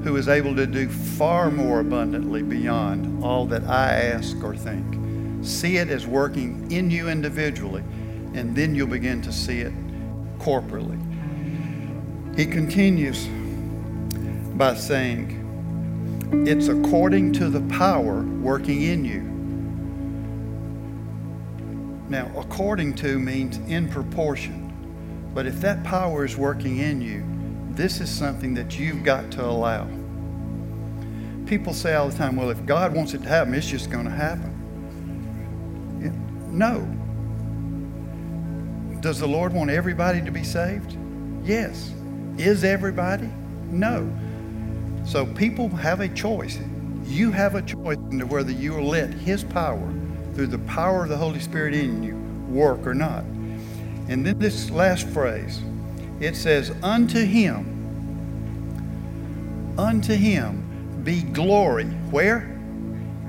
who 0.04 0.16
is 0.16 0.28
able 0.28 0.56
to 0.56 0.66
do 0.66 0.88
far 0.90 1.52
more 1.52 1.80
abundantly 1.80 2.42
beyond 2.42 3.24
all 3.24 3.46
that 3.48 3.64
I 3.64 3.94
ask 3.94 4.42
or 4.44 4.56
think. 4.56 5.46
See 5.46 5.78
it 5.78 5.90
as 5.90 6.08
working 6.08 6.72
in 6.72 6.90
you 6.90 7.10
individually, 7.10 7.84
and 8.34 8.56
then 8.56 8.76
you'll 8.76 8.88
begin 8.88 9.22
to 9.24 9.32
see 9.32 9.60
it 9.60 9.74
corporately. 10.40 11.00
He 12.36 12.46
continues 12.46 13.28
by 14.56 14.76
saying, 14.76 15.40
It's 16.48 16.68
according 16.68 17.34
to 17.34 17.50
the 17.50 17.62
power 17.76 18.22
working 18.22 18.84
in 18.84 19.04
you. 19.04 19.33
Now, 22.10 22.32
according 22.38 22.96
to 22.96 23.20
means 23.20 23.58
in 23.70 23.90
proportion. 23.90 24.72
But 25.34 25.48
if 25.48 25.62
that 25.62 25.84
power 25.84 26.26
is 26.26 26.38
working 26.38 26.78
in 26.78 27.02
you, 27.02 27.24
this 27.76 28.00
is 28.00 28.10
something 28.10 28.54
that 28.54 28.78
you've 28.78 29.04
got 29.04 29.32
to 29.32 29.46
allow. 29.46 29.88
People 31.46 31.74
say 31.74 31.96
all 31.96 32.10
the 32.10 32.18
time, 32.18 32.36
well, 32.36 32.50
if 32.50 32.66
God 32.66 32.94
wants 32.94 33.14
it 33.14 33.24
to 33.24 33.28
happen, 33.28 33.54
it's 33.54 33.68
just 33.68 33.90
going 33.90 34.06
to 34.06 34.12
happen. 34.12 34.52
No. 36.52 36.88
Does 39.02 39.20
the 39.20 39.28
Lord 39.28 39.54
want 39.54 39.72
everybody 39.72 40.22
to 40.22 40.32
be 40.32 40.44
saved? 40.44 40.96
Yes. 41.44 41.92
Is 42.38 42.64
everybody? 42.64 43.30
No. 43.70 44.10
So 45.06 45.26
people 45.26 45.68
have 45.70 46.00
a 46.00 46.08
choice. 46.10 46.60
You 47.06 47.32
have 47.32 47.56
a 47.56 47.62
choice 47.64 47.98
into 48.12 48.26
whether 48.28 48.52
you 48.52 48.74
will 48.74 48.88
let 48.88 49.14
His 49.14 49.44
power, 49.44 49.92
through 50.34 50.48
the 50.48 50.60
power 50.60 51.04
of 51.04 51.10
the 51.10 51.18
Holy 51.18 51.40
Spirit 51.40 51.74
in 51.74 52.04
you, 52.04 52.16
work 52.54 52.86
or 52.86 52.94
not. 52.94 53.24
And 54.10 54.26
then 54.26 54.38
this 54.40 54.70
last 54.70 55.08
phrase, 55.08 55.62
it 56.20 56.36
says, 56.36 56.72
Unto 56.82 57.24
Him, 57.24 57.70
unto 59.78 60.14
Him 60.14 61.02
be 61.04 61.22
glory. 61.22 61.86
Where? 61.86 62.50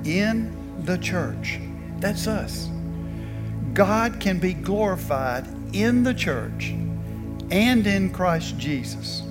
In 0.03 0.55
the 0.85 0.97
church. 0.97 1.59
That's 1.99 2.27
us. 2.27 2.69
God 3.73 4.19
can 4.19 4.39
be 4.39 4.53
glorified 4.53 5.45
in 5.73 6.03
the 6.03 6.13
church 6.13 6.73
and 7.51 7.85
in 7.85 8.11
Christ 8.11 8.57
Jesus. 8.57 9.23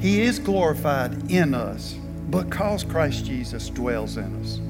He 0.00 0.20
is 0.20 0.38
glorified 0.38 1.30
in 1.30 1.54
us 1.54 1.94
because 2.30 2.84
Christ 2.84 3.24
Jesus 3.24 3.68
dwells 3.70 4.16
in 4.16 4.40
us. 4.42 4.60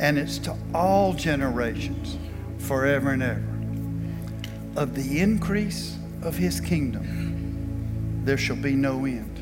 And 0.00 0.18
it's 0.18 0.38
to 0.38 0.56
all 0.74 1.12
generations, 1.12 2.18
forever 2.58 3.10
and 3.10 3.22
ever. 3.22 4.80
Of 4.80 4.96
the 4.96 5.20
increase 5.20 5.96
of 6.22 6.36
his 6.36 6.60
kingdom, 6.60 8.22
there 8.24 8.38
shall 8.38 8.56
be 8.56 8.72
no 8.72 9.04
end. 9.04 9.36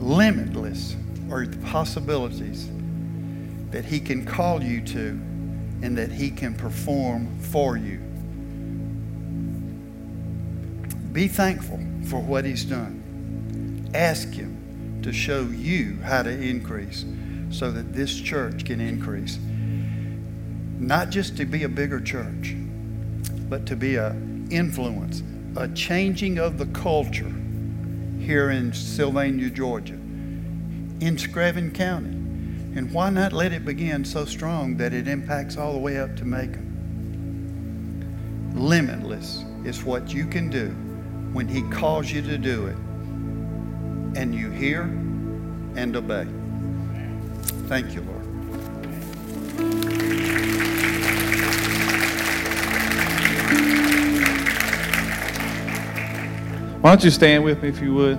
Limitless 0.00 0.96
are 1.30 1.46
the 1.46 1.58
possibilities 1.66 2.70
that 3.72 3.84
he 3.84 4.00
can 4.00 4.24
call 4.24 4.62
you 4.62 4.80
to 4.80 5.20
and 5.82 5.98
that 5.98 6.10
he 6.10 6.30
can 6.30 6.54
perform 6.54 7.38
for 7.40 7.76
you. 7.76 7.98
Be 11.12 11.26
thankful 11.26 11.80
for 12.04 12.20
what 12.20 12.44
he's 12.44 12.64
done. 12.64 13.90
Ask 13.94 14.28
Him 14.30 15.00
to 15.02 15.12
show 15.12 15.42
you 15.42 15.98
how 16.02 16.22
to 16.22 16.30
increase 16.30 17.04
so 17.50 17.70
that 17.70 17.92
this 17.92 18.14
church 18.14 18.64
can 18.64 18.80
increase. 18.80 19.38
Not 20.78 21.10
just 21.10 21.36
to 21.38 21.44
be 21.44 21.64
a 21.64 21.68
bigger 21.68 22.00
church, 22.00 22.54
but 23.48 23.66
to 23.66 23.76
be 23.76 23.96
an 23.96 24.48
influence, 24.50 25.22
a 25.56 25.68
changing 25.68 26.38
of 26.38 26.58
the 26.58 26.66
culture 26.66 27.32
here 28.18 28.50
in 28.50 28.72
Sylvania, 28.72 29.50
Georgia, 29.50 29.94
in 29.94 31.16
Screven 31.16 31.74
County. 31.74 32.14
And 32.76 32.92
why 32.92 33.10
not 33.10 33.32
let 33.32 33.52
it 33.52 33.64
begin 33.64 34.04
so 34.04 34.24
strong 34.24 34.76
that 34.76 34.92
it 34.92 35.08
impacts 35.08 35.56
all 35.56 35.72
the 35.72 35.78
way 35.78 35.98
up 35.98 36.14
to 36.16 36.24
Macon? 36.24 36.66
Limitless 38.54 39.44
is 39.64 39.82
what 39.82 40.12
you 40.12 40.26
can 40.26 40.50
do 40.50 40.68
when 41.32 41.48
He 41.48 41.62
calls 41.70 42.10
you 42.10 42.22
to 42.22 42.38
do 42.38 42.66
it 42.66 42.76
and 44.16 44.34
you 44.34 44.50
hear 44.50 44.82
and 44.82 45.94
obey. 45.96 46.26
Thank 47.68 47.94
you, 47.94 48.00
Lord. 48.00 48.24
Why 56.80 56.90
don't 56.90 57.04
you 57.04 57.10
stand 57.10 57.44
with 57.44 57.62
me 57.62 57.68
if 57.68 57.82
you 57.82 57.92
would? 57.92 58.16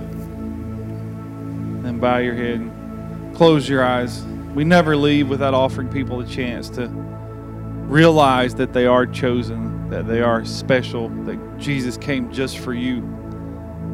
And 1.84 2.00
bow 2.00 2.18
your 2.18 2.36
head. 2.36 2.60
And 2.60 3.34
close 3.34 3.68
your 3.68 3.84
eyes. 3.84 4.22
We 4.54 4.62
never 4.62 4.96
leave 4.96 5.28
without 5.28 5.52
offering 5.52 5.88
people 5.88 6.20
a 6.20 6.26
chance 6.26 6.70
to 6.70 6.86
realize 6.86 8.54
that 8.54 8.72
they 8.72 8.86
are 8.86 9.04
chosen, 9.04 9.90
that 9.90 10.06
they 10.06 10.20
are 10.20 10.44
special, 10.44 11.08
that 11.24 11.58
Jesus 11.58 11.96
came 11.96 12.32
just 12.32 12.58
for 12.58 12.72
you. 12.72 13.02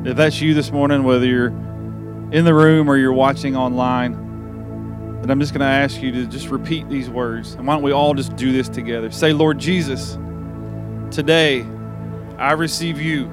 If 0.05 0.19
that's 0.19 0.39
you 0.43 0.53
this 0.53 0.71
morning, 0.71 1.03
whether 1.03 1.25
you're 1.25 1.47
in 2.31 2.45
the 2.45 2.53
room 2.53 2.91
or 2.91 2.99
you're 2.99 3.15
watching 3.15 3.57
online, 3.57 4.26
I'm 5.31 5.41
just 5.41 5.53
going 5.53 5.61
to 5.61 5.67
ask 5.67 6.01
you 6.01 6.13
to 6.13 6.27
just 6.27 6.49
repeat 6.51 6.89
these 6.89 7.11
words. 7.11 7.55
And 7.55 7.67
why 7.67 7.75
don't 7.75 7.83
we 7.83 7.93
all 7.93 8.15
just 8.15 8.37
do 8.37 8.53
this 8.53 8.69
together? 8.69 9.11
Say, 9.11 9.33
Lord 9.33 9.59
Jesus, 9.59 10.19
today 11.11 11.67
I 12.39 12.53
receive 12.53 13.01
you 13.01 13.31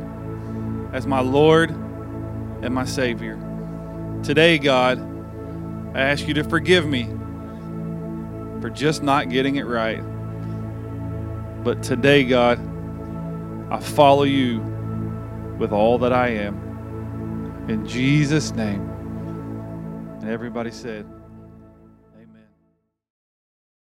as 0.94 1.06
my 1.06 1.20
Lord 1.20 1.70
and 1.70 2.74
my 2.74 2.86
Savior. 2.86 3.38
Today, 4.24 4.58
God, 4.58 4.98
I 5.96 6.02
ask 6.02 6.28
you 6.28 6.34
to 6.36 6.44
forgive 6.44 6.88
me 6.88 7.04
for 8.62 8.70
just 8.70 9.04
not 9.04 9.30
getting 9.30 9.58
it 9.58 9.68
right. 9.68 10.02
But 11.64 11.84
today, 11.84 12.24
God, 12.24 12.60
I 13.72 13.80
follow 13.80 14.24
you 14.24 14.62
with 15.60 15.72
all 15.72 15.98
that 16.00 16.14
I 16.14 16.30
am. 16.30 17.66
In 17.70 17.86
Jesus' 17.86 18.52
name. 18.52 18.90
And 20.22 20.30
everybody 20.30 20.72
said, 20.72 21.06